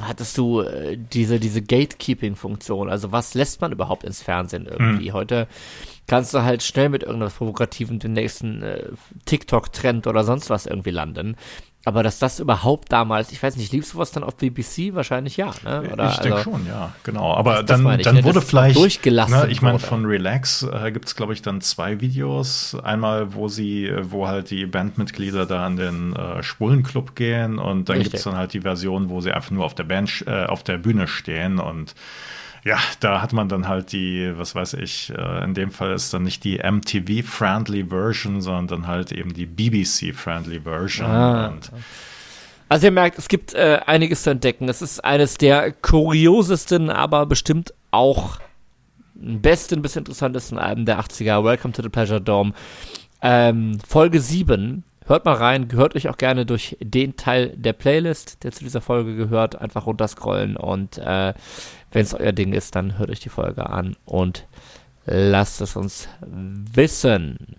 [0.00, 2.88] Hattest du äh, diese, diese Gatekeeping-Funktion?
[2.88, 5.08] Also, was lässt man überhaupt ins Fernsehen irgendwie?
[5.08, 5.14] Hm.
[5.14, 5.48] Heute
[6.06, 8.90] kannst du halt schnell mit irgendwas Provokativem den nächsten äh,
[9.24, 11.36] TikTok-Trend oder sonst was irgendwie landen.
[11.86, 14.92] Aber dass das überhaupt damals, ich weiß nicht, lief sowas dann auf BBC?
[14.92, 15.88] Wahrscheinlich ja, ne?
[15.90, 17.32] Oder, ich denke also, schon, ja, genau.
[17.32, 18.24] Aber das, dann, das dann ne?
[18.24, 19.34] wurde vielleicht durchgelassen.
[19.34, 22.76] Ne, ich meine, von Relax äh, gibt es, glaube ich, dann zwei Videos.
[22.82, 28.02] Einmal, wo sie, wo halt die Bandmitglieder da an den äh, Schwulenclub gehen und dann
[28.02, 30.62] gibt es dann halt die Version, wo sie einfach nur auf der Band, äh, auf
[30.62, 31.94] der Bühne stehen und
[32.64, 36.12] ja, da hat man dann halt die, was weiß ich, äh, in dem Fall ist
[36.12, 41.06] dann nicht die MTV-friendly Version, sondern dann halt eben die BBC-friendly Version.
[41.06, 41.54] Ah.
[42.68, 44.68] also ihr merkt, es gibt äh, einiges zu entdecken.
[44.68, 48.38] Es ist eines der kuriosesten, aber bestimmt auch
[49.14, 51.44] besten bis interessantesten Alben der 80er.
[51.44, 52.52] Welcome to the Pleasure Dome.
[53.22, 54.84] Ähm, Folge 7.
[55.06, 58.80] Hört mal rein, gehört euch auch gerne durch den Teil der Playlist, der zu dieser
[58.80, 59.60] Folge gehört.
[59.60, 61.34] Einfach runterscrollen und äh,
[61.92, 64.46] wenn es euer Ding ist, dann hört euch die Folge an und
[65.06, 67.56] lasst es uns wissen.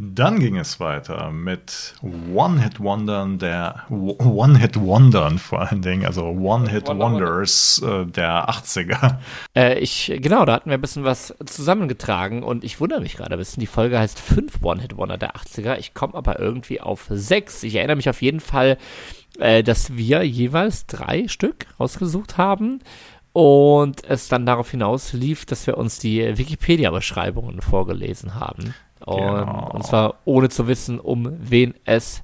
[0.00, 1.94] Dann ging es weiter mit
[2.32, 9.16] One-Hit-Wondern der One-Hit-Wondern vor allen Dingen, also One-Hit-Wonders äh, der 80er.
[9.56, 13.32] Äh, ich, genau, da hatten wir ein bisschen was zusammengetragen und ich wundere mich gerade
[13.32, 13.60] ein bisschen.
[13.60, 15.76] Die Folge heißt 5 One-Hit-Wonder der 80er.
[15.78, 17.64] Ich komme aber irgendwie auf 6.
[17.64, 18.78] Ich erinnere mich auf jeden Fall,
[19.40, 22.78] äh, dass wir jeweils drei Stück rausgesucht haben
[23.32, 28.74] und es dann darauf hinaus lief, dass wir uns die Wikipedia-Beschreibungen vorgelesen haben.
[29.04, 29.70] Und, genau.
[29.72, 32.22] und, zwar ohne zu wissen, um wen es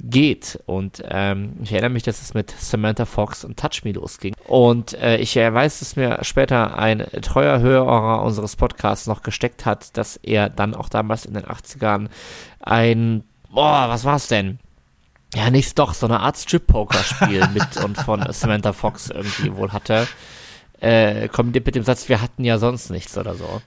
[0.00, 0.60] geht.
[0.66, 4.34] Und ähm, ich erinnere mich, dass es mit Samantha Fox und Touch Me losging.
[4.46, 9.96] Und äh, ich weiß, dass mir später ein treuer Hörer unseres Podcasts noch gesteckt hat,
[9.96, 12.08] dass er dann auch damals in den 80ern
[12.60, 14.58] ein, boah, was war's denn?
[15.34, 20.06] Ja, nichts doch, so eine Art Strip-Poker-Spiel mit und von Samantha Fox irgendwie wohl hatte
[20.84, 23.62] äh, kombiniert mit dem Satz, wir hatten ja sonst nichts oder so.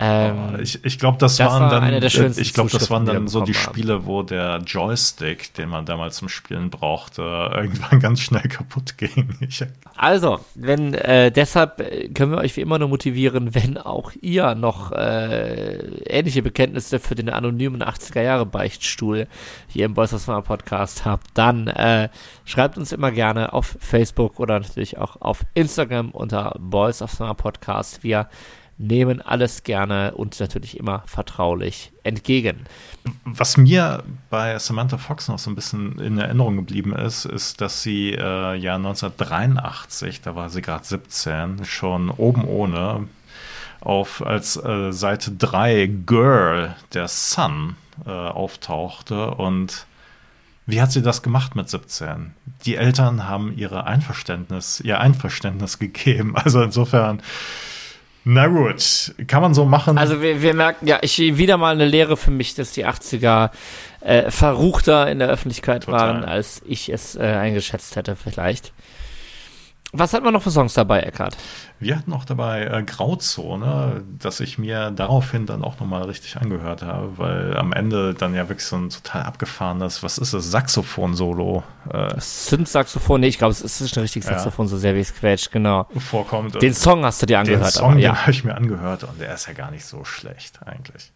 [0.00, 3.26] Ähm, oh, ich ich glaube, das, das, waren war dann, ich glaube, das waren dann
[3.26, 8.42] so die Spiele, wo der Joystick, den man damals zum Spielen brauchte, irgendwann ganz schnell
[8.42, 9.36] kaputt ging.
[9.40, 9.64] Ich,
[9.96, 14.54] also, wenn äh, deshalb äh, können wir euch wie immer nur motivieren, wenn auch ihr
[14.54, 19.26] noch äh, ähnliche Bekenntnisse für den anonymen 80er Jahre Beichtstuhl
[19.66, 22.08] hier im Boys of Summer Podcast habt, dann äh,
[22.44, 27.34] schreibt uns immer gerne auf Facebook oder natürlich auch auf Instagram unter Boys of Summer
[27.34, 28.04] Podcast.
[28.04, 28.28] Wir
[28.78, 32.66] nehmen alles gerne und natürlich immer vertraulich entgegen.
[33.24, 37.82] Was mir bei Samantha Fox noch so ein bisschen in Erinnerung geblieben ist, ist, dass
[37.82, 43.08] sie äh, ja 1983, da war sie gerade 17, schon oben ohne
[43.80, 49.86] auf als äh, Seite 3 Girl der Sun äh, auftauchte und
[50.66, 52.34] wie hat sie das gemacht mit 17?
[52.66, 56.36] Die Eltern haben ihre Einverständnis, ihr Einverständnis gegeben.
[56.36, 57.22] Also insofern
[58.30, 59.96] na gut, kann man so machen.
[59.96, 63.48] Also wir, wir merken, ja, ich wieder mal eine Lehre für mich, dass die 80er
[64.02, 66.00] äh, verruchter in der Öffentlichkeit Total.
[66.00, 68.74] waren, als ich es äh, eingeschätzt hätte vielleicht.
[69.92, 71.38] Was hat man noch für Songs dabei, Eckhard?
[71.80, 76.82] Wir hatten auch dabei äh, Grauzone, dass ich mir daraufhin dann auch nochmal richtig angehört
[76.82, 81.62] habe, weil am Ende dann ja wirklich so ein total abgefahrenes, was ist es, Saxophon-Solo.
[81.92, 84.70] Äh, Synth-Saxophon, nee, ich glaube, es ist ein richtiges Saxophon, ja.
[84.70, 85.86] so sehr wie es quetscht, genau.
[85.96, 86.60] Vorkommt.
[86.60, 87.66] Den Song hast du dir angehört.
[87.66, 88.12] Den Song, aber, ja.
[88.12, 91.12] den habe ich mir angehört und der ist ja gar nicht so schlecht eigentlich.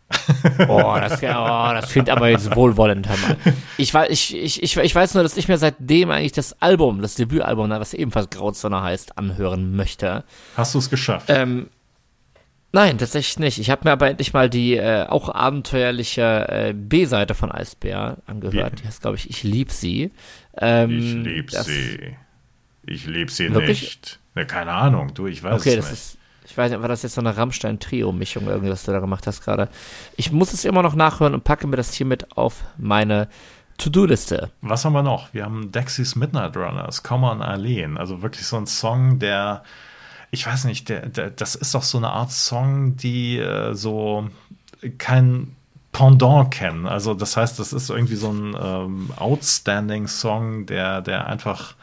[0.66, 3.37] Boah, das, oh, das klingt aber jetzt wohlwollend, Hammer.
[3.79, 7.14] Ich, ich, ich, ich, ich weiß nur, dass ich mir seitdem eigentlich das Album, das
[7.14, 10.25] Debütalbum, was ebenfalls Grauzone heißt, anhören möchte.
[10.57, 11.27] Hast du es geschafft?
[11.29, 11.69] Ähm,
[12.73, 13.59] nein, tatsächlich nicht.
[13.59, 18.81] Ich habe mir aber endlich mal die äh, auch abenteuerliche äh, B-Seite von Eisbär angehört.
[18.81, 20.11] Die heißt, glaube ich, Ich lieb sie.
[20.57, 22.17] Ähm, ich lieb sie.
[22.85, 23.83] Ich lieb sie wirklich?
[23.83, 24.19] nicht.
[24.35, 25.93] Ne, keine Ahnung, du, ich weiß okay, es nicht.
[25.93, 29.27] Ist, ich weiß nicht, war das jetzt so eine Rammstein-Trio-Mischung, irgendwie, was du da gemacht
[29.27, 29.69] hast gerade?
[30.17, 33.29] Ich muss es immer noch nachhören und packe mir das hier mit auf meine
[33.79, 34.51] To-Do-Liste.
[34.61, 35.33] Was haben wir noch?
[35.33, 37.99] Wir haben Dexys Midnight Runners, Come on Arlene.
[37.99, 39.62] Also wirklich so ein Song, der
[40.33, 44.29] ich weiß nicht, der, der, das ist doch so eine Art Song, die äh, so
[44.97, 45.55] kein
[45.92, 46.87] Pendant kennen.
[46.87, 51.75] Also das heißt, das ist irgendwie so ein ähm, outstanding Song, der, der einfach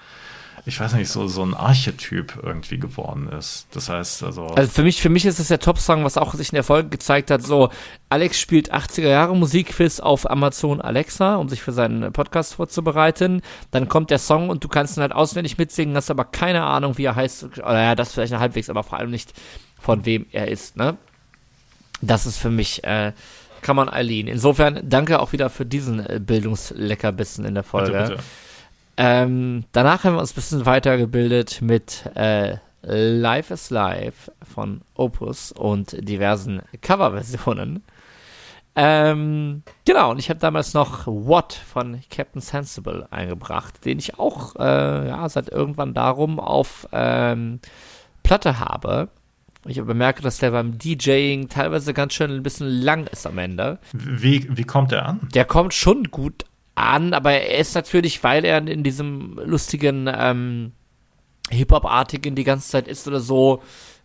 [0.66, 3.68] ich weiß nicht, so, so ein Archetyp irgendwie geworden ist.
[3.72, 4.48] Das heißt, also.
[4.48, 6.90] Also für mich, für mich ist es der Top-Song, was auch sich in der Folge
[6.90, 7.42] gezeigt hat.
[7.42, 7.70] So,
[8.10, 13.42] Alex spielt 80er Jahre Musikquiz auf Amazon Alexa, um sich für seinen Podcast vorzubereiten.
[13.72, 16.98] Dann kommt der Song und du kannst ihn halt auswendig mitsingen, hast aber keine Ahnung,
[16.98, 17.44] wie er heißt.
[17.60, 19.34] Oder ja, das vielleicht halbwegs, aber vor allem nicht
[19.80, 20.98] von wem er ist, ne?
[22.02, 23.14] Das ist für mich, äh,
[23.62, 24.28] kann man Eileen.
[24.28, 27.92] Insofern danke auch wieder für diesen äh, Bildungsleckerbissen in der Folge.
[27.92, 28.24] Bitte, bitte.
[29.02, 35.54] Ähm, danach haben wir uns ein bisschen weitergebildet mit äh, Life is Life von Opus
[35.54, 37.82] und diversen Coverversionen.
[38.76, 44.58] Ähm, genau, und ich habe damals noch What von Captain Sensible eingebracht, den ich auch
[44.58, 47.62] äh, ja, seit irgendwann darum auf ähm,
[48.24, 49.08] Platte habe.
[49.66, 53.80] Ich bemerke, dass der beim DJing teilweise ganz schön ein bisschen lang ist am Ende.
[53.94, 55.30] Wie, wie kommt der an?
[55.34, 56.44] Der kommt schon gut
[56.80, 60.72] an, aber er ist natürlich, weil er in diesem lustigen ähm,
[61.50, 63.62] Hip-Hop-artigen die ganze Zeit ist oder so,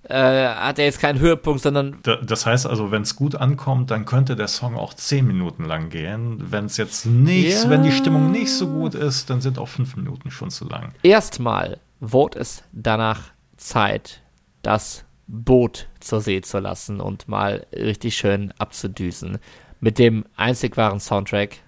[0.09, 1.97] äh, hat er jetzt keinen Höhepunkt, sondern.
[2.03, 5.89] Das heißt also, wenn es gut ankommt, dann könnte der Song auch zehn Minuten lang
[5.89, 6.45] gehen.
[6.51, 7.71] Wenn es jetzt nicht, ja.
[7.71, 10.93] wenn die Stimmung nicht so gut ist, dann sind auch fünf Minuten schon zu lang.
[11.03, 14.21] Erstmal wurde es danach Zeit,
[14.63, 19.39] das Boot zur See zu lassen und mal richtig schön abzudüsen.
[19.81, 21.59] Mit dem einzig wahren Soundtrack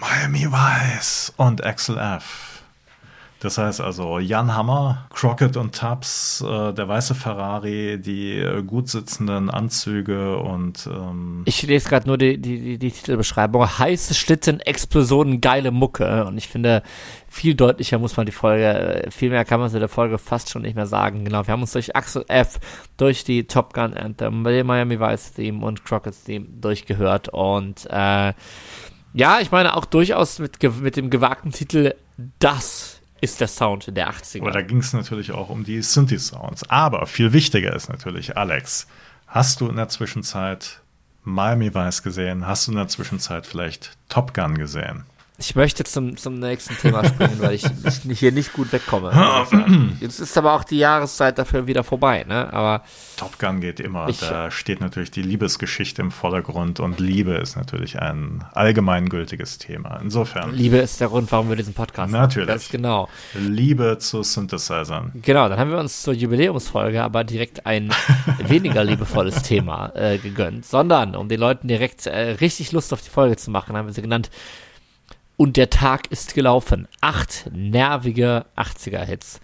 [0.00, 2.62] Miami Vice und Axel F.
[3.40, 8.88] Das heißt also Jan Hammer, Crockett und Tubbs, äh, der weiße Ferrari, die äh, gut
[8.88, 13.78] sitzenden Anzüge und ähm Ich lese gerade nur die, die, die, Titelbeschreibung.
[13.78, 16.24] Heiße Schlitten, Explosionen, geile Mucke.
[16.24, 16.82] Und ich finde,
[17.28, 20.48] viel deutlicher muss man die Folge, äh, viel mehr kann man zu der Folge fast
[20.48, 21.26] schon nicht mehr sagen.
[21.26, 22.58] Genau, wir haben uns durch Axel F,
[22.96, 28.32] durch die Top Gun Anthem, bei Miami Vice Theme und Crockett's Theme durchgehört und äh,
[29.12, 31.94] ja, ich meine auch durchaus mit, mit dem gewagten Titel
[32.38, 34.40] Das ist der Sound der 80er.
[34.40, 36.68] Aber da ging es natürlich auch um die Synthi-Sounds.
[36.70, 38.86] Aber viel wichtiger ist natürlich, Alex,
[39.26, 40.80] hast du in der Zwischenzeit
[41.24, 42.46] Miami Vice gesehen?
[42.46, 45.04] Hast du in der Zwischenzeit vielleicht Top Gun gesehen?
[45.40, 47.64] Ich möchte zum, zum nächsten Thema springen, weil ich,
[48.08, 49.10] ich hier nicht gut wegkomme.
[50.00, 52.52] Jetzt ist aber auch die Jahreszeit dafür wieder vorbei, ne?
[52.52, 52.82] Aber
[53.16, 54.08] Top Gun geht immer.
[54.08, 59.98] Ich- da steht natürlich die Liebesgeschichte im Vordergrund und Liebe ist natürlich ein allgemeingültiges Thema.
[60.02, 62.46] Insofern, Liebe ist der Grund, warum wir diesen Podcast Natürlich.
[62.48, 62.58] machen.
[62.58, 63.08] Ganz genau.
[63.34, 65.12] Liebe zu Synthesizern.
[65.22, 67.90] Genau, dann haben wir uns zur Jubiläumsfolge aber direkt ein
[68.46, 73.10] weniger liebevolles Thema äh, gegönnt, sondern um den Leuten direkt äh, richtig Lust auf die
[73.10, 74.30] Folge zu machen, haben wir sie genannt.
[75.40, 76.86] Und der Tag ist gelaufen.
[77.00, 79.40] Acht nervige 80er-Hits.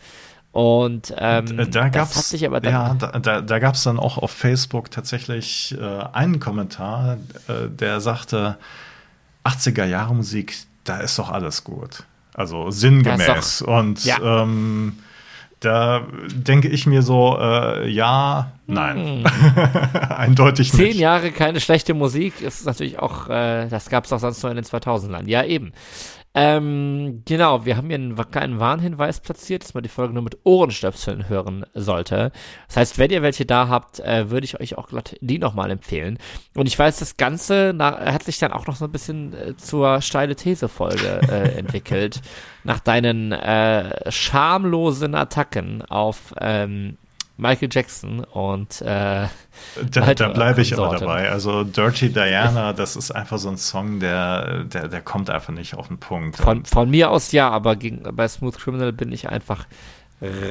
[0.53, 3.83] Und ähm, Äh, Da das gab's, hat sich aber dann ja, da, da, da gab's
[3.85, 7.17] dann auch auf Facebook tatsächlich äh, einen Kommentar,
[7.49, 8.59] äh, der sagte,
[9.45, 10.55] 80er Jahre Musik,
[10.85, 12.05] da ist doch alles gut.
[12.35, 13.63] Also sinngemäß.
[13.63, 14.43] Und ja.
[14.43, 14.99] ähm,
[15.67, 19.25] da denke ich mir so, äh, ja, nein.
[20.09, 20.79] Eindeutig Hm.
[20.79, 20.99] Zehn nicht.
[21.01, 24.57] Jahre keine schlechte Musik ist natürlich auch, äh, das gab es auch sonst nur in
[24.57, 25.29] den 2000ern.
[25.29, 25.73] Ja, eben.
[26.39, 30.37] Ähm, genau, wir haben hier einen kleinen Warnhinweis platziert, dass man die Folge nur mit
[30.45, 32.31] Ohrenstöpseln hören sollte.
[32.67, 35.71] Das heißt, wenn ihr welche da habt, äh, würde ich euch auch glatt die nochmal
[35.71, 36.19] empfehlen.
[36.55, 39.57] Und ich weiß, das Ganze na, hat sich dann auch noch so ein bisschen äh,
[39.57, 42.21] zur steile These-Folge äh, entwickelt.
[42.65, 46.99] Nach deinen äh, schamlosen Attacken auf ähm,
[47.37, 49.27] Michael Jackson und äh,
[49.91, 51.31] Da, da bleibe ich aber dabei.
[51.31, 55.75] Also Dirty Diana, das ist einfach so ein Song, der, der, der kommt einfach nicht
[55.75, 56.37] auf den Punkt.
[56.37, 59.67] Von, von mir aus ja, aber gegen, bei Smooth Criminal bin ich einfach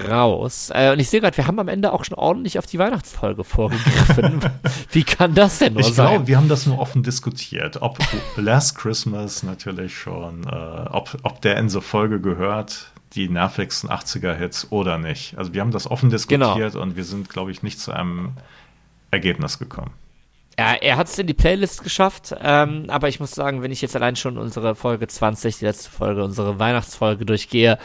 [0.09, 0.69] raus.
[0.73, 3.43] Äh, und ich sehe gerade, wir haben am Ende auch schon ordentlich auf die Weihnachtsfolge
[3.43, 4.41] vorgegriffen.
[4.91, 6.09] Wie kann das denn nur Ich sein?
[6.11, 7.97] glaube, wir haben das nur offen diskutiert, ob
[8.35, 10.49] Last Christmas natürlich schon, äh,
[10.91, 15.37] ob, ob der in so Folge gehört, die nervigsten 80er-Hits oder nicht.
[15.37, 16.55] Also wir haben das offen Genau.
[16.55, 18.33] diskutiert und wir sind, glaube ich, nicht zu einem
[19.11, 19.91] Ergebnis gekommen.
[20.57, 23.81] Ja, er hat es in die Playlist geschafft, ähm, aber ich muss sagen, wenn ich
[23.81, 27.77] jetzt allein schon unsere Folge 20, die letzte Folge, unsere Weihnachtsfolge durchgehe,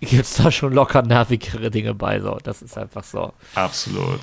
[0.00, 2.20] gibt's da schon locker nervigere Dinge bei.
[2.20, 3.34] So, das ist einfach so.
[3.54, 4.20] Absolut.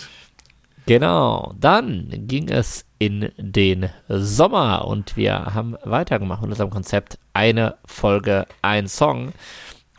[0.87, 7.75] Genau, dann ging es in den Sommer und wir haben weitergemacht mit unserem Konzept eine
[7.85, 9.31] Folge, ein Song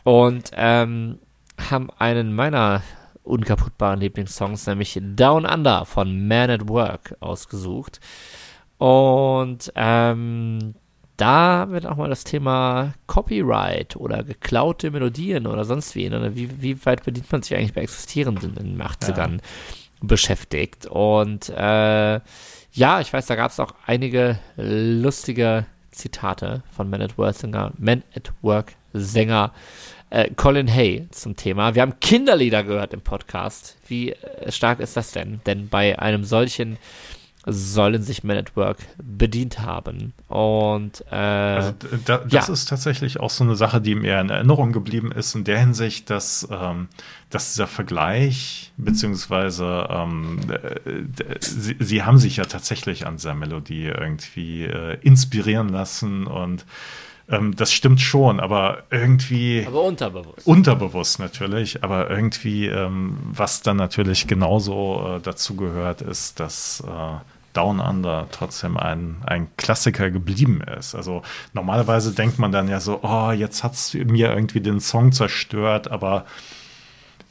[0.03, 1.19] und ähm,
[1.69, 2.81] haben einen meiner
[3.23, 7.99] unkaputtbaren Lieblingssongs, nämlich Down Under von Man at Work ausgesucht
[8.77, 10.75] und ähm,
[11.15, 16.07] da haben wir dann auch mal das Thema Copyright oder geklaute Melodien oder sonst wie.
[16.07, 19.39] Oder wie, wie weit bedient man sich eigentlich bei existierenden in den 80ern
[20.01, 20.85] beschäftigt.
[20.87, 22.19] Und äh,
[22.73, 27.71] ja, ich weiß, da gab es auch einige lustige Zitate von Man at Work Sänger,
[27.77, 29.53] Man at Work Sänger
[30.09, 31.73] äh, Colin Hay zum Thema.
[31.75, 33.77] Wir haben Kinderlieder gehört im Podcast.
[33.87, 35.41] Wie äh, stark ist das denn?
[35.45, 36.77] Denn bei einem solchen
[37.45, 40.13] sollen sich Man at Work bedient haben.
[40.27, 41.73] Und äh, Also
[42.05, 42.53] da, das ja.
[42.53, 46.09] ist tatsächlich auch so eine Sache, die mir in Erinnerung geblieben ist, in der Hinsicht,
[46.09, 46.87] dass, ähm,
[47.29, 53.85] dass dieser Vergleich, beziehungsweise ähm, äh, sie, sie haben sich ja tatsächlich an dieser Melodie
[53.85, 56.65] irgendwie äh, inspirieren lassen und
[57.29, 60.45] ähm, das stimmt schon, aber irgendwie aber unterbewusst.
[60.45, 67.17] unterbewusst natürlich, aber irgendwie, ähm, was dann natürlich genauso äh, dazu gehört, ist, dass äh,
[67.53, 70.95] Down Under trotzdem ein, ein Klassiker geblieben ist.
[70.95, 71.21] Also
[71.53, 76.25] normalerweise denkt man dann ja so, oh, jetzt hat's mir irgendwie den Song zerstört, aber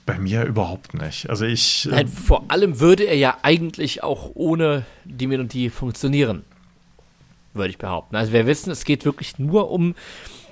[0.06, 1.28] bei mir überhaupt nicht.
[1.30, 6.44] Also ich, äh, Nein, vor allem würde er ja eigentlich auch ohne die Melodie funktionieren.
[7.54, 8.16] Würde ich behaupten.
[8.16, 9.94] Also wir wissen, es geht wirklich nur um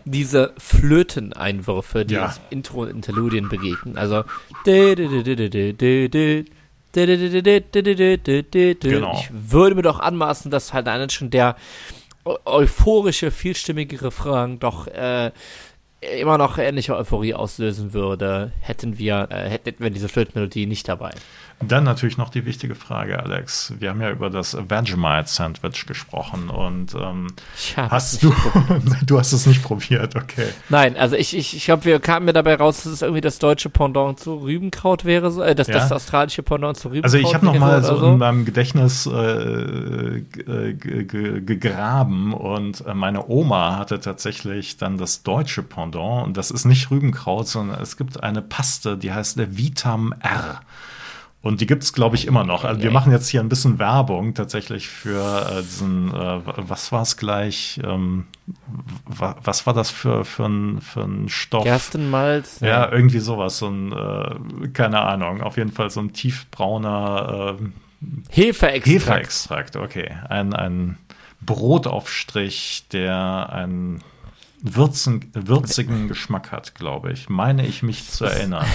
[0.05, 2.27] diese Flöteneinwürfe, die Ja.
[2.27, 3.99] uns Intro und Interludien begegnen.
[3.99, 4.25] Also
[8.91, 9.13] Genau.
[9.15, 11.57] ich würde mir doch anmaßen, dass halt allein schon der
[12.25, 15.31] eu- euphorische, vielstimmige Refrain doch äh,
[16.01, 21.11] immer noch ähnliche Euphorie auslösen würde, hätten wir, äh, hätten wir diese Flötenmelodie nicht dabei.
[21.63, 23.75] Dann natürlich noch die wichtige Frage, Alex.
[23.79, 27.27] Wir haben ja über das Vegemite Sandwich gesprochen und ähm,
[27.77, 28.33] hast du,
[29.07, 30.47] du hast es nicht probiert, okay.
[30.71, 33.39] Nein, also ich, ich, ich glaube, wir kamen mir dabei raus, dass es irgendwie das
[33.39, 35.75] deutsche Pendant zu Rübenkraut wäre, so, äh, das, Ja.
[35.75, 38.47] das australische Pendant zu Rübenkraut Also ich habe noch wäre mal oder so in meinem
[38.47, 46.37] Gedächtnis äh, g- gegraben und äh, meine Oma hatte tatsächlich dann das deutsche Pendant und
[46.37, 50.61] das ist nicht Rübenkraut, sondern es gibt eine Paste, die heißt der Vitam R.
[51.43, 52.65] Und die gibt es, glaube ich, immer noch.
[52.65, 57.01] Also wir machen jetzt hier ein bisschen Werbung tatsächlich für äh, diesen, äh, was war
[57.01, 58.27] es gleich, ähm,
[59.07, 61.65] wa was war das für, für, ein, für ein Stoff?
[61.65, 62.61] Gerstenmalz.
[62.61, 67.65] Ja, irgendwie sowas, so ein, äh, keine Ahnung, auf jeden Fall so ein tiefbrauner äh,
[68.31, 68.87] Hefeextrakt.
[68.87, 70.11] Hefeextrakt, okay.
[70.29, 70.99] Ein, ein
[71.41, 74.03] Brotaufstrich, der ein
[74.63, 77.29] würzen, würzigen Geschmack hat, glaube ich.
[77.29, 78.67] Meine ich mich zu erinnern.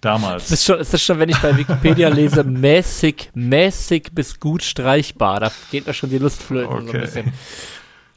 [0.00, 0.44] Damals.
[0.44, 4.62] Es ist, schon, es ist schon, wenn ich bei Wikipedia lese, mäßig, mäßig bis gut
[4.62, 5.40] streichbar.
[5.40, 6.86] Da geht mir schon die Lust flöten okay.
[6.86, 7.32] so ein bisschen.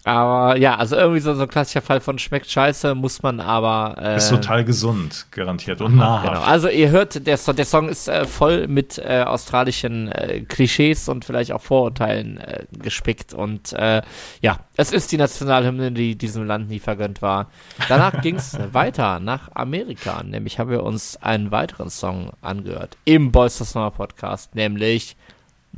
[0.07, 3.97] Aber ja, also irgendwie so, so ein klassischer Fall von schmeckt scheiße, muss man aber.
[4.01, 6.33] Äh, ist total gesund, garantiert und nahrhaft.
[6.33, 6.45] Genau.
[6.45, 11.25] Also ihr hört, der, der Song ist äh, voll mit äh, australischen äh, Klischees und
[11.25, 13.33] vielleicht auch Vorurteilen äh, gespickt.
[13.33, 14.01] Und äh,
[14.39, 17.51] ja, es ist die Nationalhymne, die diesem Land nie vergönnt war.
[17.89, 20.23] Danach ging es weiter nach Amerika.
[20.23, 25.17] Nämlich haben wir uns einen weiteren Song angehört im Boys Summer Podcast, nämlich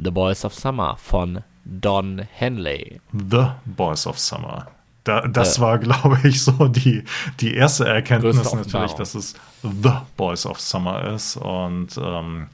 [0.01, 3.01] The Boys of Summer von Don Henley.
[3.11, 4.67] The Boys of Summer.
[5.03, 7.03] Da, das äh, war, glaube ich, so die,
[7.39, 11.35] die erste Erkenntnis natürlich, dass es The Boys of Summer ist.
[11.35, 12.47] Und ähm,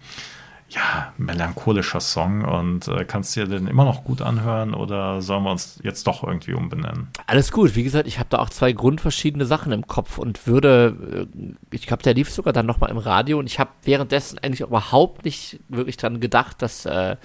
[0.76, 2.44] ja, melancholischer Song.
[2.44, 6.06] Und äh, kannst du dir den immer noch gut anhören oder sollen wir uns jetzt
[6.06, 7.10] doch irgendwie umbenennen?
[7.28, 7.76] Alles gut.
[7.76, 11.88] Wie gesagt, ich habe da auch zwei grundverschiedene Sachen im Kopf und würde, äh, ich
[11.88, 15.60] glaube, der lief sogar dann nochmal im Radio und ich habe währenddessen eigentlich überhaupt nicht
[15.70, 16.86] wirklich dran gedacht, dass.
[16.86, 17.16] Äh,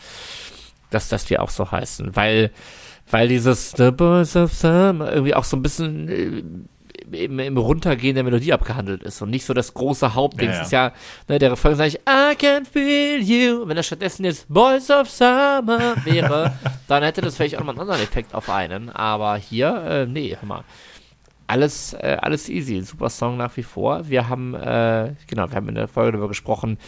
[0.90, 2.51] dass das wir auch so heißen, weil,
[3.09, 6.42] weil dieses The Boys of Summer irgendwie auch so ein bisschen äh,
[7.12, 10.49] im, im Runtergehen der Melodie abgehandelt ist und nicht so das große Hauptding.
[10.49, 10.62] Ja, ja.
[10.62, 10.93] ist ja,
[11.28, 13.66] ne, der Refrain sagt I can feel you.
[13.66, 16.53] wenn er stattdessen jetzt Boys of Summer wäre,
[16.88, 18.91] dann hätte das vielleicht auch mal einen anderen Effekt auf einen.
[18.91, 20.64] Aber hier, äh, nee, hör mal
[21.51, 22.80] alles, äh, alles easy.
[22.80, 24.09] Super Song nach wie vor.
[24.09, 26.78] Wir haben, äh, genau, wir haben in der Folge darüber gesprochen,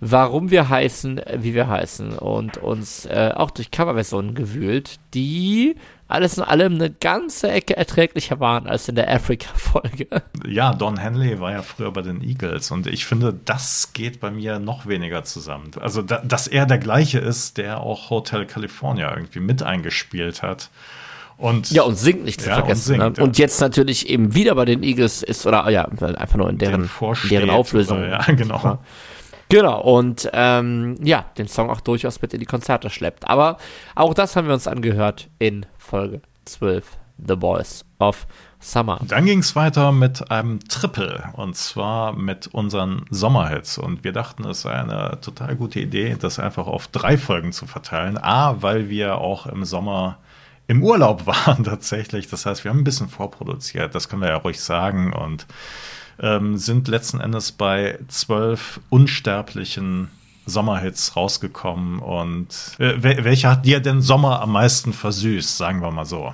[0.00, 5.76] warum wir heißen, wie wir heißen und uns äh, auch durch Coverversionen gewühlt, die
[6.08, 10.08] alles in allem eine ganze Ecke erträglicher waren als in der Afrika-Folge.
[10.46, 14.30] Ja, Don Henley war ja früher bei den Eagles und ich finde, das geht bei
[14.30, 15.70] mir noch weniger zusammen.
[15.78, 20.70] Also, da, dass er der gleiche ist, der auch Hotel California irgendwie mit eingespielt hat.
[21.36, 22.94] Und, ja, und singt nicht zu ja, vergessen.
[22.94, 23.24] Und, singt, ne?
[23.24, 26.90] und, jetzt natürlich eben wieder bei den Eagles ist, oder ja, einfach nur in deren,
[27.30, 27.98] deren Auflösung.
[27.98, 28.78] Oder, ja, genau.
[29.48, 33.28] Genau, und ähm, ja, den Song auch durchaus mit in die Konzerte schleppt.
[33.28, 33.56] Aber
[33.94, 38.26] auch das haben wir uns angehört in Folge 12, The Boys of
[38.60, 39.00] Summer.
[39.06, 43.78] Dann ging es weiter mit einem Triple und zwar mit unseren Sommerhits.
[43.78, 47.66] Und wir dachten, es sei eine total gute Idee, das einfach auf drei Folgen zu
[47.66, 48.18] verteilen.
[48.18, 50.18] A, weil wir auch im Sommer
[50.66, 52.28] im Urlaub waren tatsächlich.
[52.28, 55.12] Das heißt, wir haben ein bisschen vorproduziert, das können wir ja ruhig sagen.
[55.12, 55.46] Und
[56.20, 60.10] ähm, sind letzten Endes bei zwölf unsterblichen
[60.46, 61.98] Sommerhits rausgekommen.
[62.00, 66.32] Und äh, welcher hat dir den Sommer am meisten versüßt, sagen wir mal so?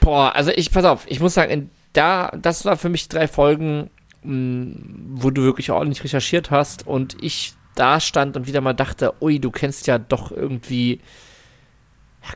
[0.00, 3.90] Boah, also ich, pass auf, ich muss sagen, da, das war für mich drei Folgen,
[4.22, 4.74] mh, mm,
[5.14, 9.38] wo du wirklich ordentlich recherchiert hast und ich da stand und wieder mal dachte, ui,
[9.38, 11.00] du kennst ja doch irgendwie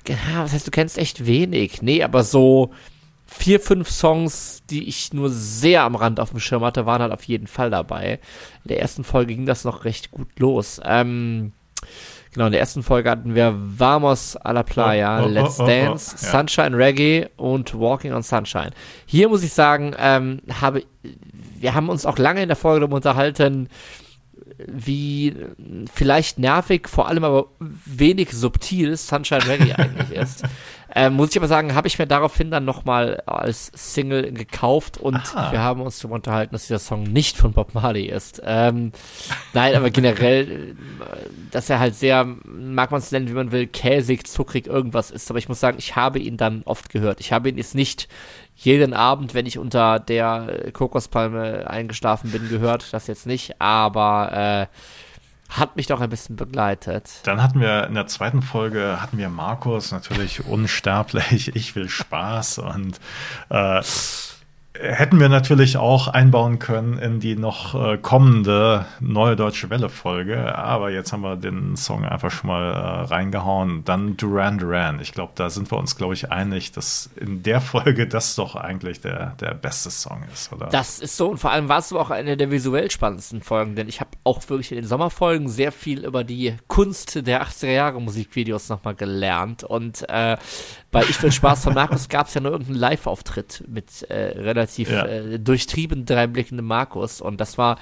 [0.08, 1.82] ja, was heißt, du kennst echt wenig.
[1.82, 2.72] Nee, aber so
[3.26, 7.12] vier, fünf Songs, die ich nur sehr am Rand auf dem Schirm hatte, waren halt
[7.12, 8.20] auf jeden Fall dabei.
[8.64, 10.80] In der ersten Folge ging das noch recht gut los.
[10.84, 11.52] Ähm,
[12.32, 15.64] genau, in der ersten Folge hatten wir Vamos a la Playa, oh, oh, Let's oh,
[15.64, 16.30] oh Dance, ja.
[16.30, 18.70] Sunshine Reggae und Walking on Sunshine.
[19.06, 20.84] Hier muss ich sagen, ähm, habe,
[21.58, 23.68] wir haben uns auch lange in der Folge darüber unterhalten,
[24.58, 25.34] wie
[25.92, 30.44] vielleicht nervig, vor allem aber wenig subtil Sunshine Reggae eigentlich ist.
[30.94, 35.16] Ähm, muss ich aber sagen, habe ich mir daraufhin dann nochmal als Single gekauft und
[35.16, 35.52] Aha.
[35.52, 38.40] wir haben uns darüber unterhalten, dass dieser Song nicht von Bob Marley ist.
[38.44, 38.92] Ähm,
[39.52, 40.74] nein, aber generell, äh,
[41.50, 45.28] dass er halt sehr, mag man es nennen, wie man will, käsig, zuckrig irgendwas ist.
[45.28, 47.20] Aber ich muss sagen, ich habe ihn dann oft gehört.
[47.20, 48.08] Ich habe ihn jetzt nicht
[48.56, 52.92] jeden Abend, wenn ich unter der Kokospalme eingeschlafen bin, gehört.
[52.92, 54.66] Das jetzt nicht, aber äh,
[55.48, 57.20] hat mich doch ein bisschen begleitet.
[57.24, 61.54] Dann hatten wir in der zweiten Folge hatten wir Markus natürlich unsterblich.
[61.54, 62.98] Ich will Spaß und
[63.50, 63.82] äh,
[64.80, 70.54] hätten wir natürlich auch einbauen können in die noch äh, kommende neue Deutsche Welle-Folge.
[70.56, 73.84] Aber jetzt haben wir den Song einfach schon mal äh, reingehauen.
[73.84, 75.00] Dann Duran Duran.
[75.00, 78.56] Ich glaube, da sind wir uns, glaube ich, einig, dass in der Folge das doch
[78.56, 80.66] eigentlich der, der beste Song ist, oder?
[80.66, 81.28] Das ist so.
[81.28, 84.48] Und vor allem war es auch eine der visuell spannendsten Folgen, denn ich habe auch
[84.48, 89.64] wirklich in den Sommerfolgen sehr viel über die Kunst der 80er Jahre Musikvideos nochmal gelernt.
[89.64, 90.36] Und äh,
[90.90, 94.90] bei Ich will Spaß von Markus gab es ja nur irgendeinen Live-Auftritt mit äh, relativ
[94.90, 95.06] ja.
[95.06, 97.78] äh, durchtrieben dreinblickendem Markus und das war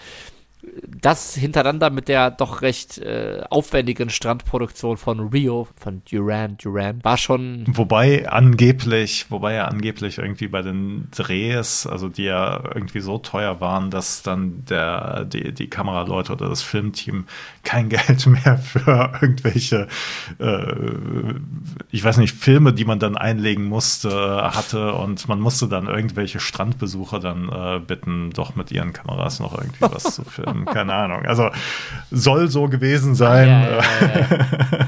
[1.00, 7.18] das hintereinander mit der doch recht äh, aufwendigen Strandproduktion von Rio, von Duran Duran, war
[7.18, 7.64] schon.
[7.68, 13.60] Wobei angeblich, wobei ja angeblich irgendwie bei den Drehs, also die ja irgendwie so teuer
[13.60, 17.26] waren, dass dann der, die, die Kameraleute oder das Filmteam
[17.64, 19.88] kein Geld mehr für irgendwelche,
[20.38, 21.34] äh,
[21.90, 26.40] ich weiß nicht, Filme, die man dann einlegen musste, hatte und man musste dann irgendwelche
[26.40, 30.53] Strandbesucher dann äh, bitten, doch mit ihren Kameras noch irgendwie was zu filmen.
[30.66, 31.24] Keine Ahnung.
[31.26, 31.50] Also
[32.10, 33.48] soll so gewesen sein.
[33.48, 33.82] Ja, ja,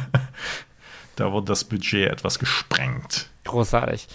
[1.16, 3.28] da wurde das Budget etwas gesprengt.
[3.44, 4.06] Großartig.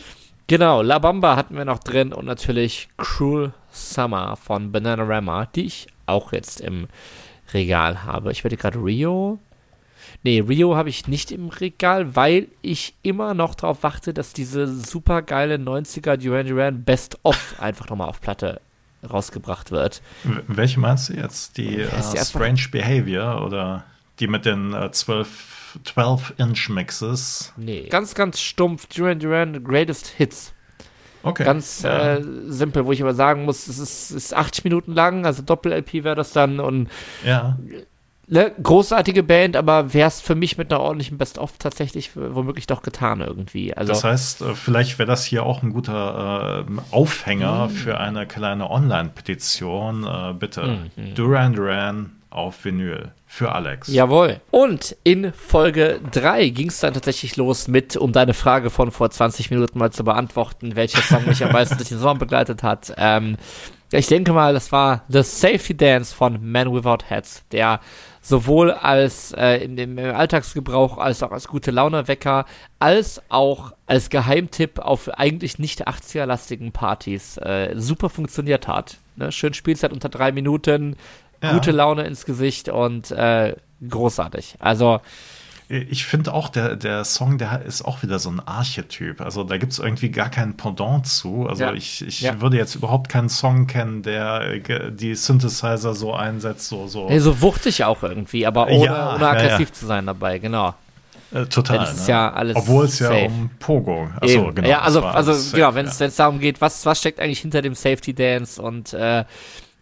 [0.47, 5.87] Genau, La Bamba hatten wir noch drin und natürlich Cruel Summer von Bananarama, die ich
[6.05, 6.87] auch jetzt im
[7.53, 8.31] Regal habe.
[8.31, 9.39] Ich werde gerade Rio.
[10.23, 14.67] Nee, Rio habe ich nicht im Regal, weil ich immer noch darauf warte, dass diese
[14.67, 18.61] super geile 90er Duran Duran Best of einfach nochmal auf Platte
[19.09, 20.01] rausgebracht wird.
[20.47, 21.57] Welche meinst du jetzt?
[21.57, 23.83] Die uh, Strange Behavior oder
[24.19, 26.33] die mit den uh, 12, 12
[26.69, 27.53] Mixes?
[27.57, 30.53] Nee, ganz, ganz stumpf Duran Duran Greatest Hits.
[31.23, 31.43] Okay.
[31.43, 32.15] Ganz ja.
[32.15, 36.03] äh, simpel, wo ich aber sagen muss, es ist, ist 80 Minuten lang, also Doppel-LP
[36.03, 36.89] wäre das dann und
[37.23, 37.59] ja.
[38.27, 42.81] Ne, großartige Band, aber wäre es für mich mit einer ordentlichen Best-of tatsächlich womöglich doch
[42.81, 43.75] getan irgendwie.
[43.75, 47.71] Also, das heißt, äh, vielleicht wäre das hier auch ein guter äh, Aufhänger mhm.
[47.71, 50.05] für eine kleine Online-Petition.
[50.05, 51.15] Äh, bitte, mhm.
[51.15, 53.89] Duran Duran auf Vinyl für Alex.
[53.89, 54.39] Jawohl.
[54.51, 59.11] Und in Folge 3 ging es dann tatsächlich los mit, um deine Frage von vor
[59.11, 62.93] 20 Minuten mal zu beantworten, welcher Song mich am meisten durch den Sommer begleitet hat.
[62.97, 63.35] Ähm,
[63.91, 67.81] ich denke mal, das war The Safety Dance von Man Without Heads, der
[68.21, 72.45] sowohl als äh, in dem Alltagsgebrauch als auch als gute Launewecker
[72.79, 78.99] als auch als Geheimtipp auf eigentlich nicht 80er-lastigen Partys äh, super funktioniert hat.
[79.15, 79.31] Ne?
[79.31, 80.95] Schön Spielzeit unter drei Minuten,
[81.41, 81.53] ja.
[81.53, 83.55] gute Laune ins Gesicht und äh,
[83.87, 84.55] großartig.
[84.59, 85.01] Also
[85.71, 89.21] ich finde auch, der, der Song, der ist auch wieder so ein Archetyp.
[89.21, 91.47] Also da gibt es irgendwie gar keinen Pendant zu.
[91.47, 91.73] Also ja.
[91.73, 92.41] ich, ich ja.
[92.41, 96.87] würde jetzt überhaupt keinen Song kennen, der äh, die Synthesizer so einsetzt, so.
[96.87, 100.73] So, hey, so wuchtig auch irgendwie, aber ohne, ja, ohne aggressiv zu sein dabei, genau.
[101.33, 101.77] Äh, total.
[101.77, 102.13] Das ist ne?
[102.13, 104.09] ja alles Obwohl es ja um Pogo.
[104.19, 104.67] Achso, genau.
[104.67, 108.13] Ja, also, also genau, wenn es darum geht, was, was steckt eigentlich hinter dem Safety
[108.13, 109.23] Dance und äh,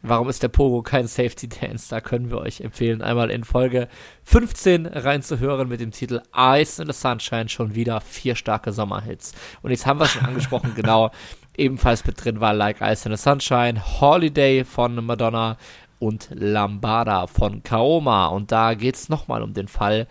[0.02, 1.90] Warum ist der Pogo kein Safety Dance?
[1.90, 3.90] Da können wir euch empfehlen, einmal in Folge
[4.24, 7.50] 15 reinzuhören mit dem Titel Ice in the Sunshine.
[7.50, 9.34] Schon wieder vier starke Sommerhits.
[9.62, 11.12] Und jetzt haben wir schon angesprochen, genau.
[11.58, 15.58] Ebenfalls mit drin war Like Ice in the Sunshine, Holiday von Madonna
[16.00, 18.28] und Lambada von Kaoma.
[18.28, 20.08] Und da geht es nochmal um den Fall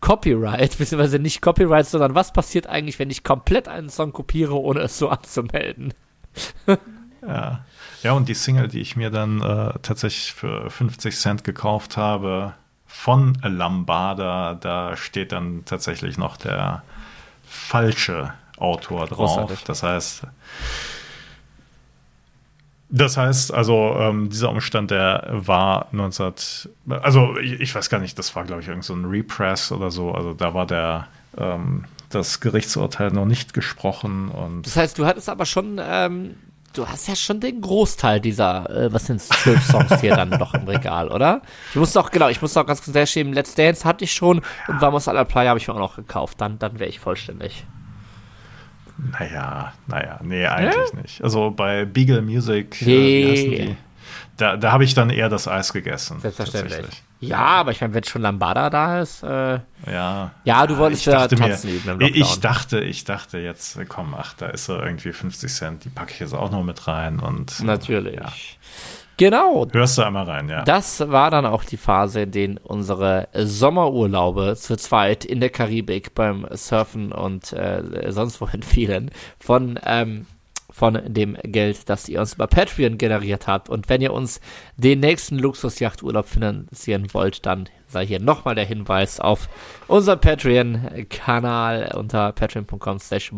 [0.00, 4.80] Copyright, beziehungsweise nicht Copyright, sondern was passiert eigentlich, wenn ich komplett einen Song kopiere, ohne
[4.80, 5.94] es so anzumelden?
[7.26, 7.64] ja.
[8.02, 12.54] Ja, und die Single, die ich mir dann äh, tatsächlich für 50 Cent gekauft habe,
[12.86, 16.82] von Lambada, da steht dann tatsächlich noch der
[17.44, 19.36] falsche Autor drauf.
[19.36, 19.64] Großartig.
[19.64, 20.22] Das heißt,
[22.90, 26.34] das heißt, also ähm, dieser Umstand, der war 19,
[26.88, 29.90] also ich, ich, weiß gar nicht, das war glaube ich irgend so ein Repress oder
[29.90, 30.12] so.
[30.12, 34.66] Also da war der ähm, das Gerichtsurteil noch nicht gesprochen und.
[34.66, 36.34] Das heißt, du hattest aber schon ähm,
[36.72, 40.54] du hast ja schon den Großteil dieser, äh, was sind zwölf Songs hier dann noch
[40.54, 41.42] im Regal, oder?
[41.70, 44.42] Ich muss doch, genau, ich muss doch ganz kurz schieben, Let's Dance hatte ich schon
[44.68, 46.40] und Vamos a la Playa habe ich mir auch noch gekauft.
[46.40, 47.64] Dann, dann wäre ich vollständig.
[49.18, 51.00] Naja, naja, nee, eigentlich ja?
[51.00, 51.24] nicht.
[51.24, 53.54] Also bei Beagle Music, nee.
[53.54, 53.76] äh,
[54.36, 56.20] da, da habe ich dann eher das Eis gegessen.
[56.20, 57.02] Selbstverständlich.
[57.20, 59.22] Ja, aber ich meine, wenn schon Lambada da ist.
[59.22, 60.32] Äh, ja.
[60.44, 64.34] Ja, du wolltest ja tanzen mir, üben im Ich dachte, ich dachte jetzt, komm, ach,
[64.34, 67.62] da ist so irgendwie 50 Cent, die packe ich jetzt auch noch mit rein und.
[67.62, 68.16] Natürlich.
[68.16, 68.32] Ja.
[69.18, 69.68] Genau.
[69.72, 70.62] Hörst du einmal rein, ja.
[70.64, 76.14] Das war dann auch die Phase, in der unsere Sommerurlaube zu zweit in der Karibik
[76.14, 80.26] beim Surfen und äh, sonst wohin fielen von ähm,
[80.72, 83.68] von dem Geld, das ihr uns über Patreon generiert habt.
[83.68, 84.40] Und wenn ihr uns
[84.76, 89.48] den nächsten Luxusjachturlaub finanzieren wollt, dann sei hier nochmal der Hinweis auf
[89.86, 93.30] unser Patreon-Kanal unter patreon.com slash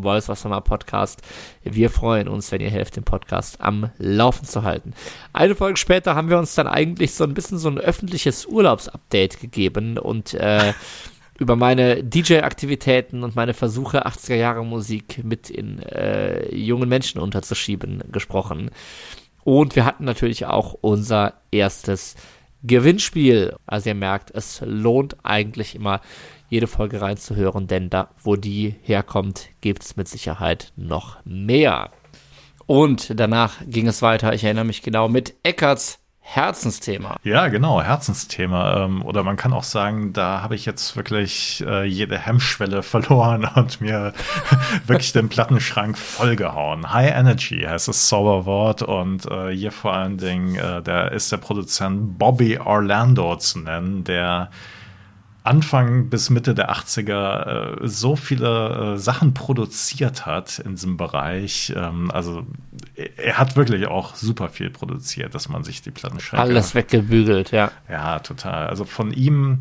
[0.65, 1.23] Podcast.
[1.63, 4.95] Wir freuen uns, wenn ihr helft, den Podcast am Laufen zu halten.
[5.33, 9.41] Eine Folge später haben wir uns dann eigentlich so ein bisschen so ein öffentliches Urlaubsupdate
[9.41, 10.73] gegeben und äh,
[11.39, 18.05] über meine DJ-Aktivitäten und meine Versuche, 80er Jahre Musik mit in äh, jungen Menschen unterzuschieben,
[18.13, 18.71] gesprochen.
[19.43, 22.15] Und wir hatten natürlich auch unser erstes
[22.63, 23.57] Gewinnspiel.
[23.67, 26.01] Also ihr merkt, es lohnt eigentlich immer,
[26.49, 31.91] jede Folge reinzuhören, denn da, wo die herkommt, gibt es mit Sicherheit noch mehr.
[32.67, 37.17] Und danach ging es weiter, ich erinnere mich genau, mit Eckarts Herzensthema.
[37.23, 38.85] Ja, genau, Herzensthema.
[38.85, 43.47] Ähm, oder man kann auch sagen, da habe ich jetzt wirklich äh, jede Hemmschwelle verloren
[43.55, 44.15] und mir
[44.87, 46.91] wirklich den Plattenschrank vollgehauen.
[46.93, 51.37] High Energy heißt das Zauberwort und äh, hier vor allen Dingen, äh, der ist der
[51.37, 54.51] Produzent Bobby Orlando zu nennen, der
[55.45, 61.71] Anfang bis Mitte der 80er äh, so viele äh, Sachen produziert hat in diesem Bereich.
[61.77, 62.47] Ähm, also
[62.97, 66.43] er hat wirklich auch super viel produziert, dass man sich die Plattenschränke...
[66.43, 67.71] Alles weggebügelt, ja.
[67.91, 68.69] Ja, total.
[68.69, 69.61] Also von ihm,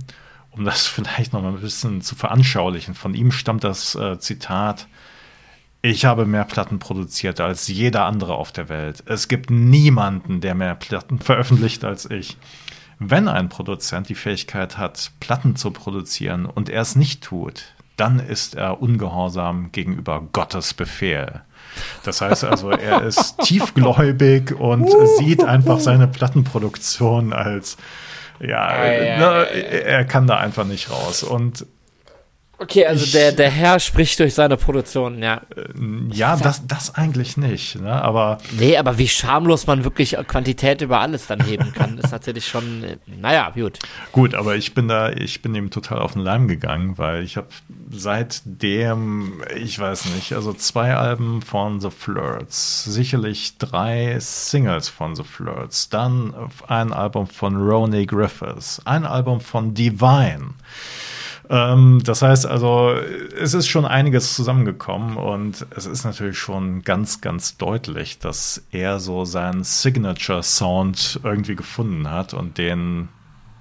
[0.51, 4.87] um das vielleicht noch mal ein bisschen zu veranschaulichen, von ihm stammt das äh, Zitat,
[5.81, 9.03] ich habe mehr Platten produziert als jeder andere auf der Welt.
[9.05, 12.37] Es gibt niemanden, der mehr Platten veröffentlicht als ich.
[12.99, 18.19] Wenn ein Produzent die Fähigkeit hat, Platten zu produzieren und er es nicht tut, dann
[18.19, 21.41] ist er ungehorsam gegenüber Gottes Befehl.
[22.03, 27.77] Das heißt also, er ist tiefgläubig und sieht einfach seine Plattenproduktion als,
[28.39, 31.23] ja, ne, er kann da einfach nicht raus.
[31.23, 31.65] Und
[32.63, 35.41] Okay, also ich, der, der Herr spricht durch seine Produktion, ja.
[35.55, 38.01] Äh, ja, das, das eigentlich nicht, ne?
[38.01, 38.37] aber.
[38.57, 42.85] Nee, aber wie schamlos man wirklich Quantität über alles dann heben kann, ist natürlich schon,
[43.05, 43.79] naja, gut.
[44.13, 47.35] Gut, aber ich bin da, ich bin ihm total auf den Leim gegangen, weil ich
[47.35, 47.49] habe
[47.91, 55.23] seitdem, ich weiß nicht, also zwei Alben von The Flirts, sicherlich drei Singles von The
[55.23, 56.33] Flirts, dann
[56.67, 60.53] ein Album von Ronnie Griffiths, ein Album von Divine.
[61.53, 62.95] Ähm, das heißt also,
[63.39, 68.99] es ist schon einiges zusammengekommen und es ist natürlich schon ganz, ganz deutlich, dass er
[68.99, 73.09] so seinen Signature-Sound irgendwie gefunden hat und den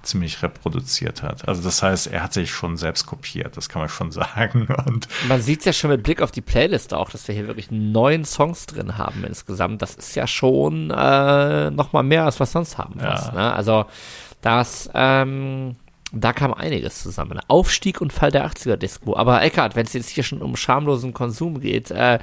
[0.01, 1.47] ziemlich reproduziert hat.
[1.47, 4.67] Also das heißt, er hat sich schon selbst kopiert, das kann man schon sagen.
[4.87, 7.45] Und man sieht es ja schon mit Blick auf die Playlist auch, dass wir hier
[7.45, 9.83] wirklich neun Songs drin haben insgesamt.
[9.83, 12.99] Das ist ja schon äh, noch mal mehr, als wir sonst haben.
[12.99, 13.31] Ja.
[13.33, 13.53] ne?
[13.53, 13.85] Also
[14.41, 15.75] das ähm,
[16.13, 17.39] da kam einiges zusammen.
[17.47, 19.15] Aufstieg und Fall der 80er Disco.
[19.15, 22.19] Aber Eckart, wenn es jetzt hier schon um schamlosen Konsum geht, äh,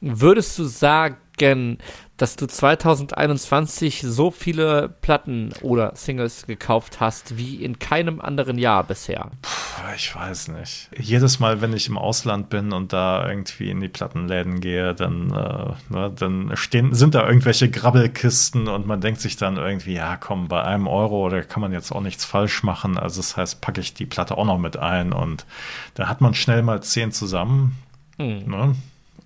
[0.00, 1.78] würdest du sagen,
[2.16, 8.84] dass du 2021 so viele Platten oder Singles gekauft hast wie in keinem anderen Jahr
[8.84, 9.30] bisher?
[9.42, 10.90] Puh, ich weiß nicht.
[10.96, 15.30] Jedes Mal, wenn ich im Ausland bin und da irgendwie in die Plattenläden gehe, dann,
[15.30, 20.16] äh, ne, dann stehen, sind da irgendwelche Grabbelkisten und man denkt sich dann irgendwie, ja
[20.16, 22.96] komm, bei einem Euro, da kann man jetzt auch nichts falsch machen.
[22.96, 25.46] Also das heißt, packe ich die Platte auch noch mit ein und
[25.94, 27.76] da hat man schnell mal zehn zusammen.
[28.18, 28.44] Mhm.
[28.46, 28.76] Ne?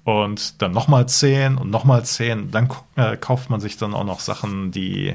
[0.09, 2.51] Und dann nochmal 10 und nochmal 10.
[2.51, 5.15] Dann äh, kauft man sich dann auch noch Sachen, die,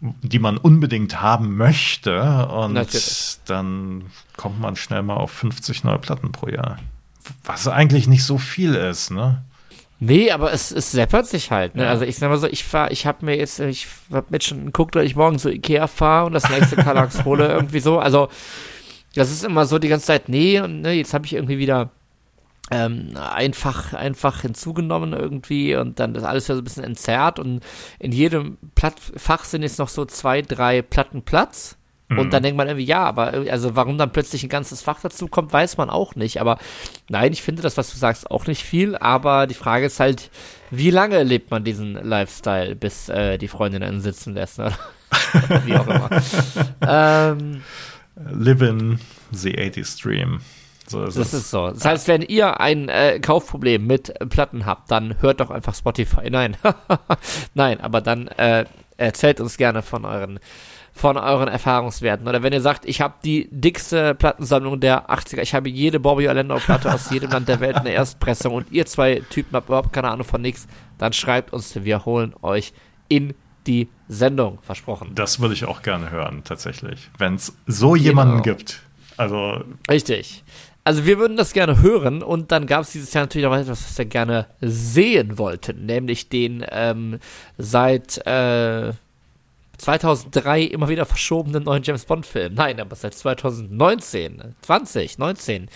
[0.00, 2.46] die man unbedingt haben möchte.
[2.46, 3.36] Und Natürlich.
[3.44, 4.04] dann
[4.38, 6.78] kommt man schnell mal auf 50 neue Platten pro Jahr.
[7.44, 9.44] Was eigentlich nicht so viel ist, ne?
[10.00, 11.74] Nee, aber es, es seppert sich halt.
[11.74, 11.84] Ne?
[11.84, 11.90] Ja.
[11.90, 14.64] Also ich sag mal so, ich fahr, ich habe mir jetzt, ich hab mir schon
[14.64, 17.98] geguckt, dass ich morgen zu Ikea fahre und das nächste Kallax hole irgendwie so.
[17.98, 18.30] Also
[19.14, 21.90] das ist immer so die ganze Zeit, nee, und ne, jetzt habe ich irgendwie wieder
[22.70, 27.60] ähm, einfach, einfach hinzugenommen irgendwie und dann das alles so ein bisschen entzerrt und
[27.98, 31.76] in jedem Platt Fach sind jetzt noch so zwei, drei Platten Platz.
[32.16, 32.44] Und dann mhm.
[32.44, 35.76] denkt man irgendwie, ja, aber also warum dann plötzlich ein ganzes Fach dazu kommt, weiß
[35.76, 36.40] man auch nicht.
[36.40, 36.58] Aber
[37.08, 38.96] nein, ich finde das, was du sagst, auch nicht viel.
[38.96, 40.30] Aber die Frage ist halt,
[40.70, 44.58] wie lange lebt man diesen Lifestyle, bis äh, die Freundin einen sitzen lässt?
[44.58, 44.76] Oder?
[45.64, 46.10] wie auch immer.
[46.86, 47.62] ähm,
[48.30, 48.98] Live in
[49.30, 50.40] the 80s Dream.
[50.92, 51.40] So ist das es.
[51.40, 51.70] ist so.
[51.70, 56.30] Das heißt, wenn ihr ein äh, Kaufproblem mit Platten habt, dann hört doch einfach Spotify.
[56.30, 56.56] Nein.
[57.54, 58.66] Nein, aber dann äh,
[58.96, 60.38] erzählt uns gerne von euren
[60.94, 62.28] von euren Erfahrungswerten.
[62.28, 66.28] Oder wenn ihr sagt, ich habe die dickste Plattensammlung der 80er, ich habe jede Bobby
[66.28, 69.68] Orlando Platte aus jedem Land der Welt in der Erstpressung und ihr zwei Typen habt
[69.68, 70.66] überhaupt keine Ahnung von nichts,
[70.98, 72.74] dann schreibt uns, wir holen euch
[73.08, 73.32] in
[73.66, 75.12] die Sendung, versprochen.
[75.14, 77.10] Das würde ich auch gerne hören, tatsächlich.
[77.16, 78.56] Wenn es so jemanden genau.
[78.56, 78.82] gibt.
[79.16, 79.64] Also.
[79.90, 80.44] Richtig.
[80.84, 83.84] Also wir würden das gerne hören und dann gab es dieses Jahr natürlich noch etwas,
[83.84, 87.20] was wir gerne sehen wollten, nämlich den ähm,
[87.56, 88.92] seit äh,
[89.78, 92.54] 2003 immer wieder verschobenen neuen James Bond Film.
[92.54, 95.68] Nein, aber seit 2019, 2019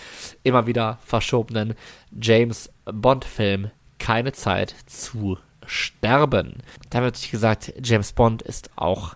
[0.43, 1.75] immer wieder verschobenen
[2.19, 6.57] James Bond Film Keine Zeit zu sterben.
[6.89, 9.15] Da wird sich gesagt, James Bond ist auch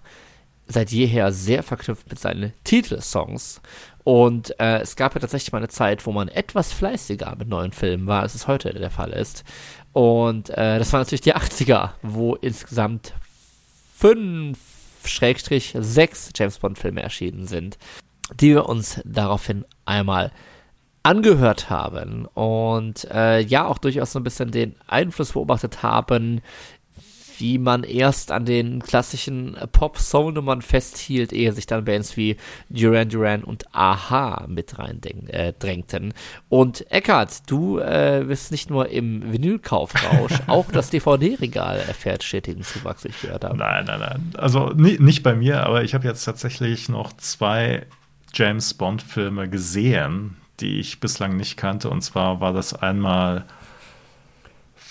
[0.67, 3.61] seit jeher sehr verknüpft mit seinen Titelsongs
[4.03, 7.71] und äh, es gab ja tatsächlich mal eine Zeit, wo man etwas fleißiger mit neuen
[7.71, 9.43] Filmen war, als es heute der Fall ist.
[9.93, 13.13] Und äh, das waren natürlich die 80er, wo insgesamt
[13.95, 14.57] fünf,
[15.03, 17.77] Schrägstrich, sechs James Bond-Filme erschienen sind,
[18.39, 20.31] die wir uns daraufhin einmal
[21.03, 26.41] angehört haben und äh, ja auch durchaus so ein bisschen den Einfluss beobachtet haben,
[27.41, 32.37] wie man erst an den klassischen Pop-Soul-Nummern festhielt, ehe sich dann Bands wie
[32.69, 36.11] Duran Duran und Aha mit reindrängten.
[36.11, 36.13] Äh,
[36.49, 43.05] und Eckart, du äh, bist nicht nur im Vinylkaufrausch, auch das DVD-Regal erfährt stetigen Zuwachs,
[43.05, 43.57] ich gehört habe.
[43.57, 44.33] Nein, nein, nein.
[44.37, 47.87] Also nicht bei mir, aber ich habe jetzt tatsächlich noch zwei
[48.33, 51.89] James Bond-Filme gesehen, die ich bislang nicht kannte.
[51.89, 53.45] Und zwar war das einmal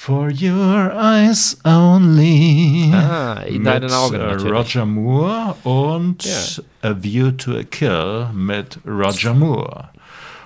[0.03, 2.90] For Your Eyes Only.
[2.90, 4.14] Ah, in deinen Augen.
[4.14, 4.51] Äh, Natürlich.
[4.51, 6.90] Roger Moore und Ja.
[6.90, 9.90] A View to a Kill mit Roger Moore.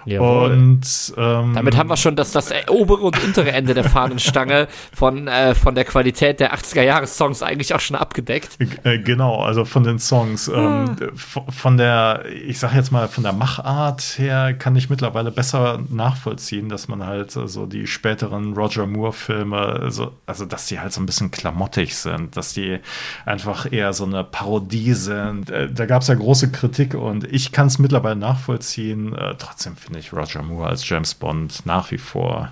[0.07, 0.53] Jawohl.
[0.53, 5.29] Und ähm, Damit haben wir schon das, das obere und untere Ende der Fahnenstange von,
[5.29, 8.59] äh, von der Qualität der 80er-Jahres-Songs eigentlich auch schon abgedeckt.
[8.85, 10.49] Äh, Genau, also von den Songs.
[10.49, 15.31] Ähm, v- von der, ich sag jetzt mal, von der Machart her kann ich mittlerweile
[15.31, 20.93] besser nachvollziehen, dass man halt so die späteren Roger Moore-Filme, so, also dass die halt
[20.93, 22.79] so ein bisschen klamottig sind, dass die
[23.27, 25.51] einfach eher so eine Parodie sind.
[25.51, 29.15] Äh, da gab es ja große Kritik und ich kann es mittlerweile nachvollziehen.
[29.15, 32.51] Äh, trotzdem finde ich Roger Moore als James Bond nach wie vor.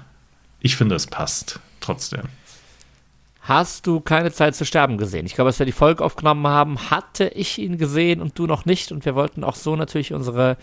[0.60, 2.22] Ich finde, es passt trotzdem.
[3.42, 5.26] Hast du keine Zeit zu sterben gesehen?
[5.26, 8.66] Ich glaube, als wir die Folge aufgenommen haben, hatte ich ihn gesehen und du noch
[8.66, 8.92] nicht.
[8.92, 10.56] Und wir wollten auch so natürlich unsere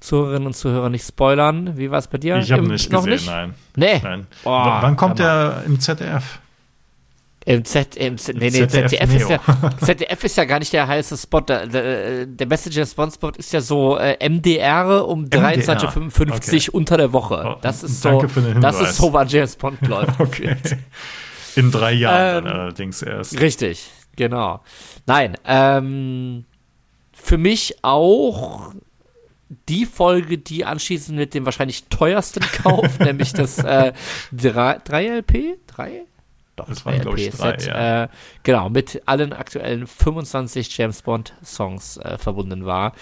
[0.00, 1.76] Zuhörerinnen und Zuhörer nicht spoilern.
[1.76, 2.38] Wie war es bei dir?
[2.38, 3.26] Ich habe nicht noch gesehen, nicht?
[3.26, 3.54] nein.
[3.76, 4.00] Nee.
[4.02, 4.26] nein.
[4.44, 6.40] Oh, Wann kommt der im ZDF?
[7.44, 9.40] Im Z, im Z, nee, nee, ZDF ZDF, ist ja.
[9.80, 11.40] ZDF ist ja gar nicht der heiße Spot.
[11.40, 16.70] Der, der, der James Bond Spot ist ja so äh, MDR um 23.55 okay.
[16.72, 17.56] unter der Woche.
[17.62, 20.20] Das ist danke so, für den das ist so, wann James Bond läuft.
[20.20, 20.56] Okay.
[21.56, 23.40] In drei Jahren Ähm, dann allerdings erst.
[23.40, 24.60] Richtig, genau.
[25.06, 26.44] Nein, ähm,
[27.12, 28.72] für mich auch
[29.68, 33.92] die Folge, die anschließend mit dem wahrscheinlich teuersten Kauf, nämlich das äh,
[34.32, 35.56] 3, 3LP?
[35.66, 36.04] 3?
[36.68, 38.04] Das waren, glaub ich, drei, Set, ja.
[38.04, 38.08] äh,
[38.42, 42.92] genau, mit allen aktuellen 25 James Bond Songs äh, verbunden war.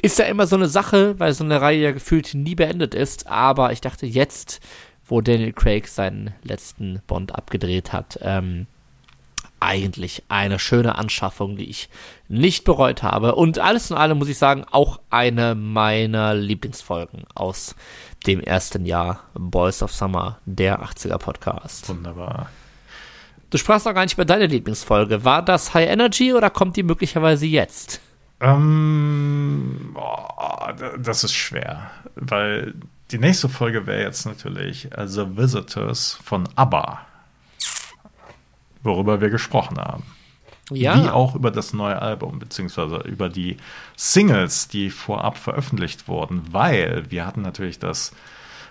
[0.00, 3.26] Ist ja immer so eine Sache, weil so eine Reihe ja gefühlt nie beendet ist,
[3.26, 4.60] aber ich dachte jetzt,
[5.06, 8.66] wo Daniel Craig seinen letzten Bond abgedreht hat, ähm,
[9.60, 11.88] eigentlich eine schöne Anschaffung, die ich
[12.28, 13.34] nicht bereut habe.
[13.34, 17.74] Und alles in allem muss ich sagen, auch eine meiner Lieblingsfolgen aus
[18.26, 21.88] dem ersten Jahr Boys of Summer, der 80er Podcast.
[21.88, 22.50] Wunderbar.
[23.50, 25.24] Du sprachst noch gar nicht über deine Lieblingsfolge.
[25.24, 28.00] War das High Energy oder kommt die möglicherweise jetzt?
[28.40, 29.96] Ähm,
[30.78, 32.74] d- das ist schwer, weil
[33.10, 37.00] die nächste Folge wäre jetzt natürlich äh, The Visitors von ABBA,
[38.82, 40.04] worüber wir gesprochen haben.
[40.70, 43.56] Wie auch über das neue Album, beziehungsweise über die
[43.96, 48.12] Singles, die vorab veröffentlicht wurden, weil wir hatten natürlich das,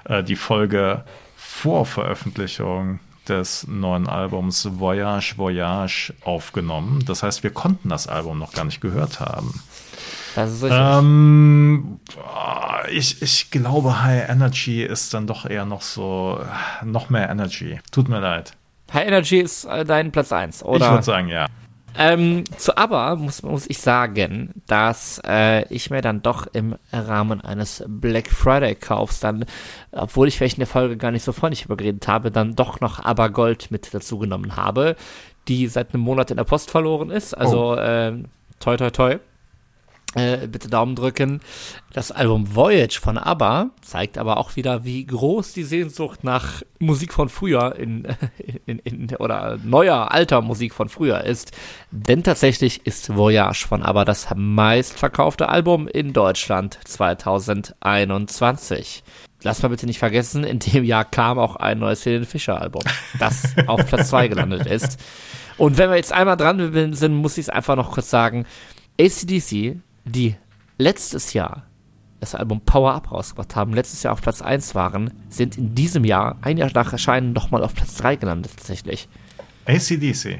[0.05, 1.03] äh, die Folge
[1.35, 2.99] vor Veröffentlichung
[3.29, 7.03] des neuen Albums Voyage, Voyage aufgenommen.
[7.05, 9.61] Das heißt, wir konnten das Album noch gar nicht gehört haben.
[10.35, 10.79] Das ist richtig.
[10.79, 11.99] Ähm,
[12.91, 16.39] ich, ich glaube, High Energy ist dann doch eher noch so,
[16.83, 17.79] noch mehr Energy.
[17.91, 18.53] Tut mir leid.
[18.93, 20.91] High Energy ist äh, dein Platz 1, Ich oder?
[20.91, 21.47] würde sagen, ja.
[21.97, 27.41] Ähm, zu aber muss, muss ich sagen, dass äh, ich mir dann doch im Rahmen
[27.41, 29.45] eines Black Friday Kaufs dann,
[29.91, 33.03] obwohl ich vielleicht in der Folge gar nicht so freundlich übergeredet habe, dann doch noch
[33.03, 34.95] aber Gold mit dazu genommen habe,
[35.47, 37.33] die seit einem Monat in der Post verloren ist.
[37.33, 38.25] Also ähm,
[38.59, 39.17] toi toi toi.
[40.17, 41.41] Äh, bitte Daumen drücken.
[41.93, 47.13] Das Album Voyage von ABBA zeigt aber auch wieder, wie groß die Sehnsucht nach Musik
[47.13, 48.07] von früher in,
[48.65, 51.51] in, in, oder neuer, alter Musik von früher ist.
[51.91, 59.03] Denn tatsächlich ist Voyage von ABBA das meistverkaufte Album in Deutschland 2021.
[59.43, 62.81] Lass mal bitte nicht vergessen, in dem Jahr kam auch ein neues Helene Fischer Album,
[63.19, 64.97] das auf Platz 2 gelandet ist.
[65.57, 68.47] Und wenn wir jetzt einmal dran sind, muss ich es einfach noch kurz sagen.
[68.99, 69.77] ACDC,
[70.07, 70.35] die
[70.77, 71.63] letztes Jahr
[72.19, 76.03] das Album Power Up rausgebracht haben, letztes Jahr auf Platz 1 waren, sind in diesem
[76.03, 79.07] Jahr, ein Jahr nach Erscheinen, nochmal auf Platz 3 gelandet tatsächlich.
[79.65, 80.39] ACDC.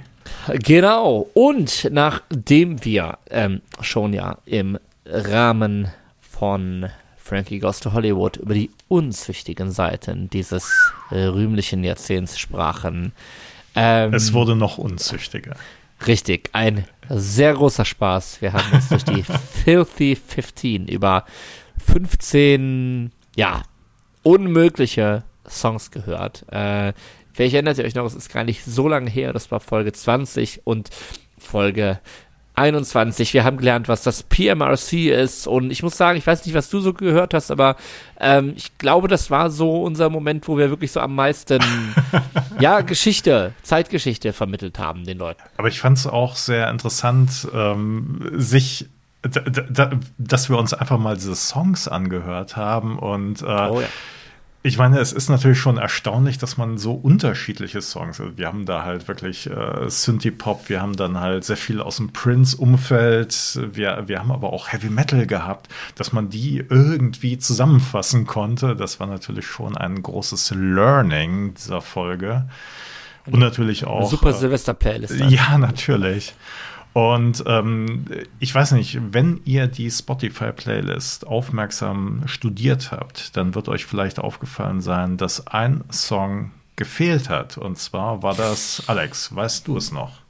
[0.64, 1.30] Genau.
[1.34, 5.90] Und nachdem wir ähm, schon ja im Rahmen
[6.20, 6.88] von
[7.18, 13.14] Frankie Goes to Hollywood über die unzüchtigen Seiten dieses äh, rühmlichen Jahrzehnts sprachen,
[13.80, 15.56] ähm, Es wurde noch unzüchtiger.
[16.06, 18.42] Richtig, ein sehr großer Spaß.
[18.42, 19.24] Wir haben uns durch die
[19.64, 21.26] Filthy 15 über
[21.86, 23.64] 15, ja,
[24.24, 26.46] unmögliche Songs gehört.
[26.52, 26.94] Äh,
[27.34, 29.94] vielleicht erinnert ihr euch noch, es ist gar nicht so lange her, das war Folge
[29.94, 30.90] 20 und
[31.38, 32.00] Folge
[32.58, 33.34] 21.
[33.34, 35.48] Wir haben gelernt, was das PMRC ist.
[35.48, 37.76] Und ich muss sagen, ich weiß nicht, was du so gehört hast, aber
[38.20, 41.62] ähm, ich glaube, das war so unser Moment, wo wir wirklich so am meisten,
[42.60, 45.42] ja, Geschichte, Zeitgeschichte vermittelt haben den Leuten.
[45.58, 48.90] Aber ich fand es auch sehr interessant, ähm, sich
[50.18, 53.88] dass wir uns einfach mal diese Songs angehört haben und äh, oh, ja.
[54.64, 58.66] Ich meine, es ist natürlich schon erstaunlich, dass man so unterschiedliche Songs, also wir haben
[58.66, 64.04] da halt wirklich äh, Synthie-Pop, wir haben dann halt sehr viel aus dem Prince-Umfeld, wir,
[64.08, 68.76] wir haben aber auch Heavy Metal gehabt, dass man die irgendwie zusammenfassen konnte.
[68.76, 72.50] Das war natürlich schon ein großes Learning dieser Folge.
[73.26, 74.00] Und natürlich auch.
[74.00, 75.16] Eine super Silvester-Playlist.
[75.30, 76.34] Ja, natürlich.
[76.94, 78.06] Und ähm,
[78.40, 84.82] ich weiß nicht, wenn ihr die Spotify-Playlist aufmerksam studiert habt, dann wird euch vielleicht aufgefallen
[84.82, 87.58] sein, dass ein Song gefehlt hat.
[87.58, 90.27] Und zwar war das, Alex, weißt du es noch?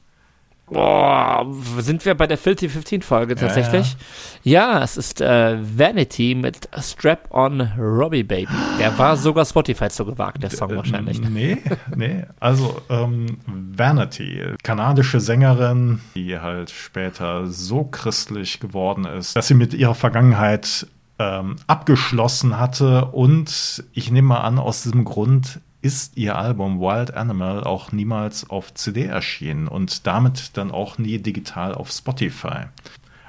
[0.69, 1.45] Boah,
[1.79, 3.95] sind wir bei der Filthy 15 Folge tatsächlich?
[4.43, 4.77] Ja, ja.
[4.77, 8.51] ja es ist äh, Vanity mit Strap on Robbie Baby.
[8.77, 11.21] Der war sogar Spotify zu gewagt, der Song wahrscheinlich.
[11.21, 11.59] Nee,
[11.95, 12.25] nee.
[12.41, 19.73] Also ähm, Vanity, kanadische Sängerin, die halt später so christlich geworden ist, dass sie mit
[19.73, 20.85] ihrer Vergangenheit
[21.19, 27.13] ähm, abgeschlossen hatte und ich nehme mal an, aus diesem Grund ist ihr Album Wild
[27.13, 32.65] Animal auch niemals auf CD erschienen und damit dann auch nie digital auf Spotify.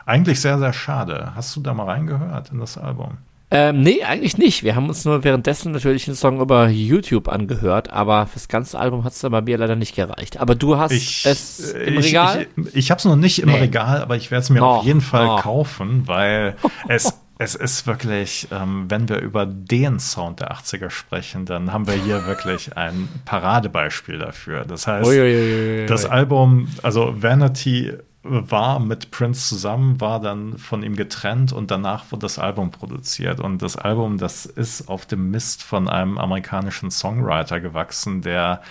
[0.07, 1.33] Eigentlich sehr, sehr schade.
[1.35, 3.19] Hast du da mal reingehört in das Album?
[3.51, 4.63] Ähm, nee, eigentlich nicht.
[4.63, 9.05] Wir haben uns nur währenddessen natürlich einen Song über YouTube angehört, aber fürs ganze Album
[9.05, 10.39] hat es bei mir leider nicht gereicht.
[10.39, 12.47] Aber du hast ich, es im ich, Regal?
[12.57, 13.59] Ich, ich, ich habe es noch nicht im nee.
[13.59, 15.37] Regal, aber ich werde es mir oh, auf jeden Fall oh.
[15.37, 16.57] kaufen, weil
[16.89, 21.87] es es ist wirklich, ähm, wenn wir über den Sound der 80er sprechen, dann haben
[21.87, 24.65] wir hier wirklich ein Paradebeispiel dafür.
[24.65, 25.87] Das heißt, Uiuiui.
[25.87, 32.11] das Album, also Vanity war mit Prince zusammen, war dann von ihm getrennt und danach
[32.11, 33.39] wurde das Album produziert.
[33.39, 38.63] Und das Album, das ist auf dem Mist von einem amerikanischen Songwriter gewachsen, der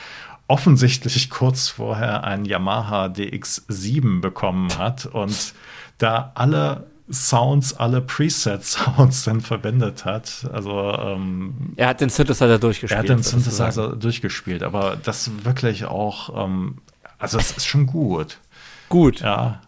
[0.50, 5.54] offensichtlich kurz vorher ein Yamaha DX7 bekommen hat und
[5.98, 10.48] da alle Sounds, alle Preset-Sounds dann verwendet hat.
[10.52, 12.98] Also ähm, er hat den Synthesizer durchgespielt.
[12.98, 16.80] Er hat den Synthesizer durchgespielt, aber das wirklich auch, ähm,
[17.18, 18.38] also es ist schon gut.
[18.90, 19.22] Gut.
[19.22, 19.62] Ja.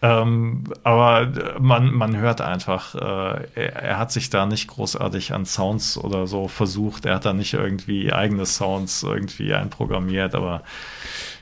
[0.00, 5.44] Ähm, aber man, man hört einfach, äh, er, er, hat sich da nicht großartig an
[5.44, 7.04] Sounds oder so versucht.
[7.04, 10.62] Er hat da nicht irgendwie eigene Sounds irgendwie einprogrammiert, aber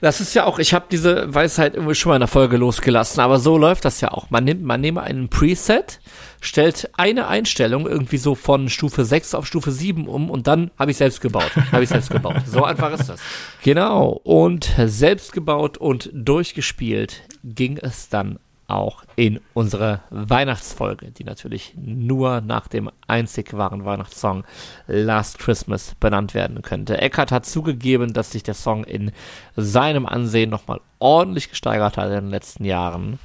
[0.01, 3.21] das ist ja auch, ich habe diese Weisheit irgendwie schon mal in der Folge losgelassen,
[3.21, 4.31] aber so läuft das ja auch.
[4.31, 6.01] Man nimmt, man nehme einen Preset,
[6.41, 10.91] stellt eine Einstellung irgendwie so von Stufe 6 auf Stufe 7 um und dann habe
[10.91, 11.51] ich selbst gebaut.
[11.73, 12.37] habe ich selbst gebaut.
[12.47, 13.21] So einfach ist das.
[13.63, 14.21] Genau.
[14.23, 18.39] Und selbst gebaut und durchgespielt ging es dann
[18.69, 24.45] auch in unsere Weihnachtsfolge, die natürlich nur nach dem einzig wahren Weihnachtssong
[24.87, 26.99] Last Christmas benannt werden könnte.
[26.99, 29.13] Eckhart hat zugegeben, dass sich der Song in
[29.57, 33.19] seinem Ansehen nochmal ordentlich gesteigert hat in den letzten Jahren.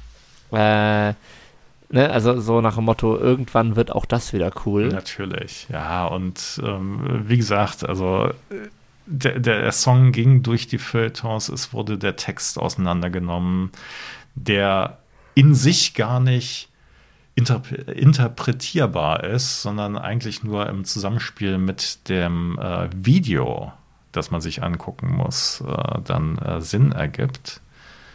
[0.52, 1.14] Äh,
[1.92, 4.88] Ne, also so nach dem Motto, irgendwann wird auch das wieder cool.
[4.88, 6.06] Natürlich, ja.
[6.06, 8.30] Und ähm, wie gesagt, also
[9.04, 13.72] der, der, Song ging durch die Feuilletons, es wurde der Text auseinandergenommen.
[14.34, 15.01] Der
[15.34, 16.68] in sich gar nicht
[17.34, 23.72] interpretierbar ist, sondern eigentlich nur im Zusammenspiel mit dem äh, Video,
[24.12, 27.60] das man sich angucken muss, äh, dann äh, Sinn ergibt.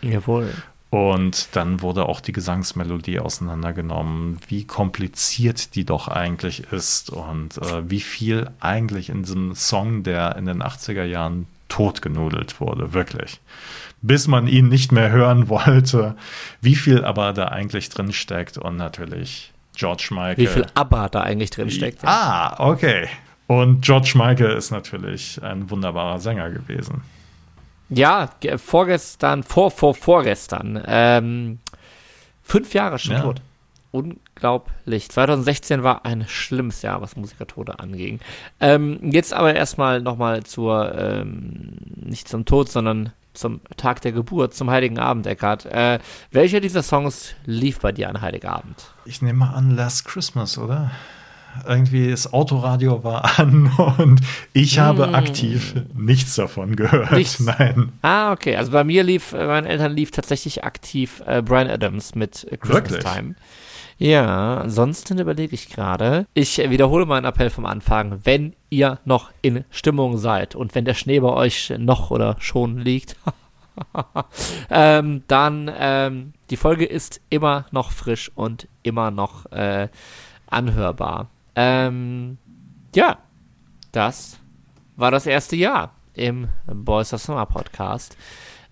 [0.02, 0.54] Jawohl.
[0.90, 7.90] Und dann wurde auch die Gesangsmelodie auseinandergenommen, wie kompliziert die doch eigentlich ist und äh,
[7.90, 13.42] wie viel eigentlich in diesem Song, der in den 80er Jahren totgenudelt wurde, wirklich
[14.02, 16.16] bis man ihn nicht mehr hören wollte.
[16.62, 20.38] Wie viel aber da eigentlich drin steckt und natürlich George Michael.
[20.38, 22.00] Wie viel aber da eigentlich drin steckt.
[22.04, 23.08] Ah, okay.
[23.48, 27.02] Und George Michael ist natürlich ein wunderbarer Sänger gewesen.
[27.90, 30.84] Ja, vorgestern, vor, vor, vorgestern.
[30.86, 31.60] Ähm,
[32.44, 33.22] fünf Jahre schon ja.
[33.22, 33.42] tot.
[33.92, 35.10] Unglaublich.
[35.10, 38.20] 2016 war ein schlimmes Jahr, was Musikertode anging.
[38.60, 44.54] Ähm, jetzt aber erstmal nochmal zur, ähm, nicht zum Tod, sondern zum Tag der Geburt,
[44.54, 45.66] zum Heiligen Abend, Eckhart.
[45.66, 46.00] Äh,
[46.32, 48.94] welcher dieser Songs lief bei dir an Heiligabend?
[49.06, 50.92] Ich nehme mal an Last Christmas, oder?
[51.68, 54.22] Irgendwie das Autoradio war an und
[54.54, 55.16] ich habe mm.
[55.16, 57.12] aktiv nichts davon gehört.
[57.12, 57.40] Nichts.
[57.40, 57.92] Nein.
[58.02, 58.56] Ah, okay.
[58.56, 62.92] Also bei mir lief, bei meinen Eltern lief tatsächlich aktiv äh, Brian Adams mit Christmas
[62.92, 63.04] Wirklich?
[63.04, 63.36] Time.
[64.00, 66.28] Ja, ansonsten überlege ich gerade.
[66.36, 68.20] Ich wiederhole meinen Appell vom Anfang.
[68.24, 72.78] Wenn ihr noch in Stimmung seid und wenn der Schnee bei euch noch oder schon
[72.78, 73.16] liegt,
[74.70, 79.90] ähm, dann ähm, die Folge ist immer noch frisch und immer noch äh,
[80.48, 81.30] anhörbar.
[81.60, 82.38] Ähm,
[82.96, 83.18] ja,
[83.92, 84.40] das
[84.96, 88.16] war das erste Jahr im Boys of Summer Podcast.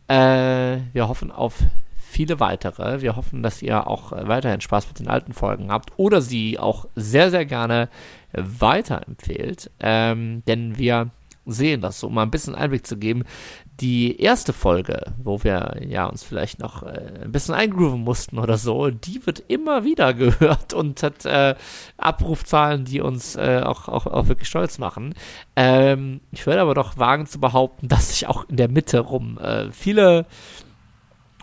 [0.07, 1.57] Äh, wir hoffen auf
[1.97, 3.01] viele weitere.
[3.01, 6.87] Wir hoffen, dass ihr auch weiterhin Spaß mit den alten Folgen habt oder sie auch
[6.95, 7.89] sehr, sehr gerne
[8.33, 9.71] weiterempfehlt.
[9.79, 11.09] Ähm, denn wir
[11.45, 13.23] sehen das, so um mal ein bisschen Einblick zu geben.
[13.79, 18.57] Die erste Folge, wo wir ja uns vielleicht noch äh, ein bisschen eingrooven mussten oder
[18.57, 21.55] so, die wird immer wieder gehört und hat äh,
[21.97, 25.13] Abrufzahlen, die uns äh, auch, auch, auch wirklich stolz machen.
[25.55, 29.37] Ähm, ich würde aber doch wagen zu behaupten, dass sich auch in der Mitte rum
[29.37, 30.25] äh, viele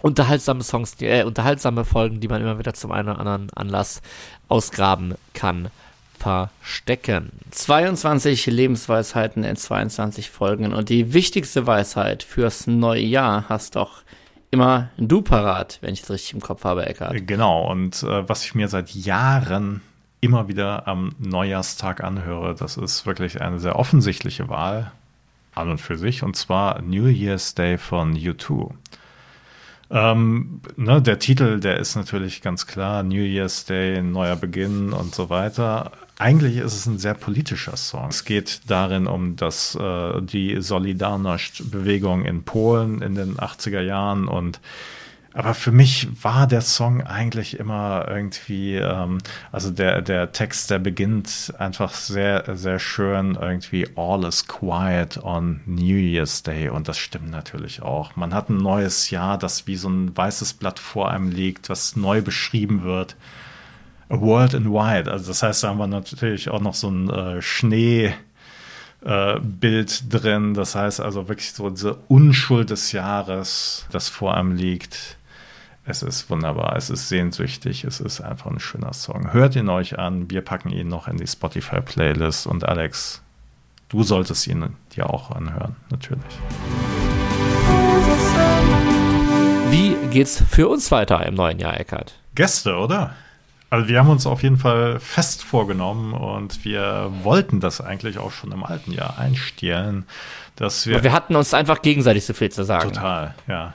[0.01, 4.03] unterhaltsame Songs, die, äh, unterhaltsame Folgen, die man immer wieder zum einen oder anderen Anlass
[4.49, 5.71] ausgraben kann
[6.23, 7.33] verstecken.
[7.51, 14.03] 22 Lebensweisheiten in 22 Folgen und die wichtigste Weisheit fürs neue Jahr hast doch
[14.53, 17.27] immer du parat, wenn ich es richtig im Kopf habe, Eckart.
[17.27, 19.81] Genau, und äh, was ich mir seit Jahren
[20.21, 24.93] immer wieder am Neujahrstag anhöre, das ist wirklich eine sehr offensichtliche Wahl
[25.55, 28.71] an und für sich, und zwar New Year's Day von U2.
[29.91, 35.15] Ähm, ne, der Titel, der ist natürlich ganz klar, New Year's Day, neuer Beginn und
[35.15, 35.93] so weiter.
[36.19, 38.09] Eigentlich ist es ein sehr politischer Song.
[38.11, 44.61] Es geht darin um das, äh, die Solidarność-Bewegung in Polen in den 80er Jahren und
[45.35, 49.19] aber für mich war der Song eigentlich immer irgendwie, ähm,
[49.51, 55.61] also der, der Text, der beginnt einfach sehr, sehr schön irgendwie All is quiet on
[55.65, 58.15] New Year's Day und das stimmt natürlich auch.
[58.15, 61.97] Man hat ein neues Jahr, das wie so ein weißes Blatt vor einem liegt, was
[61.97, 63.17] neu beschrieben wird.
[64.21, 67.43] World in White, also das heißt, da haben wir natürlich auch noch so ein äh,
[67.43, 68.15] Schnee,
[69.05, 70.55] äh, Bild drin.
[70.55, 75.17] Das heißt also wirklich so diese Unschuld des Jahres, das vor einem liegt.
[75.85, 79.33] Es ist wunderbar, es ist sehnsüchtig, es ist einfach ein schöner Song.
[79.33, 83.21] Hört ihn euch an, wir packen ihn noch in die Spotify-Playlist und Alex,
[83.89, 86.23] du solltest ihn dir auch anhören, natürlich.
[89.71, 92.15] Wie geht's für uns weiter im neuen Jahr, Eckart?
[92.37, 93.17] Gäste, oder?
[93.73, 98.31] Also wir haben uns auf jeden Fall fest vorgenommen und wir wollten das eigentlich auch
[98.31, 100.05] schon im alten Jahr einstellen,
[100.57, 100.97] dass wir.
[100.97, 102.93] Und wir hatten uns einfach gegenseitig so viel zu sagen.
[102.93, 103.73] Total, ja.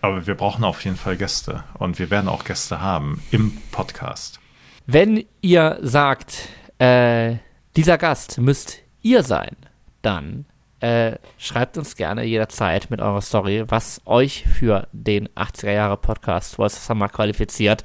[0.00, 4.38] Aber wir brauchen auf jeden Fall Gäste und wir werden auch Gäste haben im Podcast.
[4.86, 7.38] Wenn ihr sagt, äh,
[7.74, 9.56] dieser Gast müsst ihr sein,
[10.02, 10.44] dann
[10.82, 16.56] äh, schreibt uns gerne jederzeit mit eurer Story, was euch für den 80er Jahre Podcast
[16.56, 17.84] Voice Summer qualifiziert.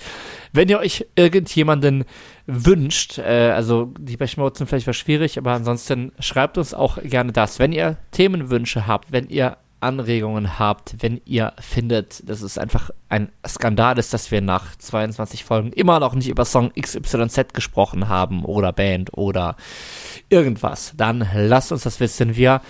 [0.52, 2.06] Wenn ihr euch irgendjemanden
[2.48, 7.32] wünscht, äh, also die Bechmodes sind vielleicht was schwierig, aber ansonsten schreibt uns auch gerne
[7.32, 7.60] das.
[7.60, 13.30] Wenn ihr Themenwünsche habt, wenn ihr Anregungen habt, wenn ihr findet, dass es einfach ein
[13.48, 18.44] Skandal ist, dass wir nach 22 Folgen immer noch nicht über Song XYZ gesprochen haben
[18.44, 19.56] oder Band oder
[20.30, 22.36] irgendwas, dann lasst uns das wissen.
[22.36, 22.62] Wir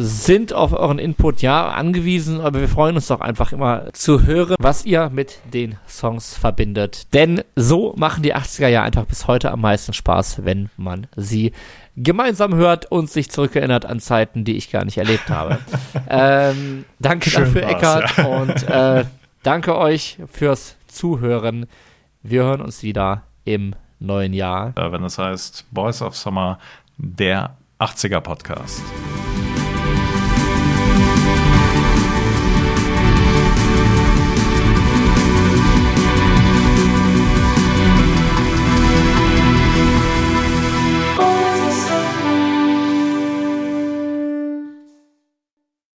[0.00, 4.54] sind auf euren Input ja angewiesen, aber wir freuen uns doch einfach immer zu hören,
[4.60, 7.12] was ihr mit den Songs verbindet.
[7.14, 11.50] Denn so machen die 80er Jahre einfach bis heute am meisten Spaß, wenn man sie
[11.96, 15.58] gemeinsam hört und sich zurückerinnert an Zeiten, die ich gar nicht erlebt habe.
[16.08, 18.24] ähm, danke Schön dafür, Eckart, ja.
[18.24, 19.04] und äh,
[19.42, 21.66] danke euch fürs Zuhören.
[22.22, 24.74] Wir hören uns wieder im neuen Jahr.
[24.76, 26.60] Wenn es heißt Boys of Summer,
[26.98, 28.80] der 80er Podcast.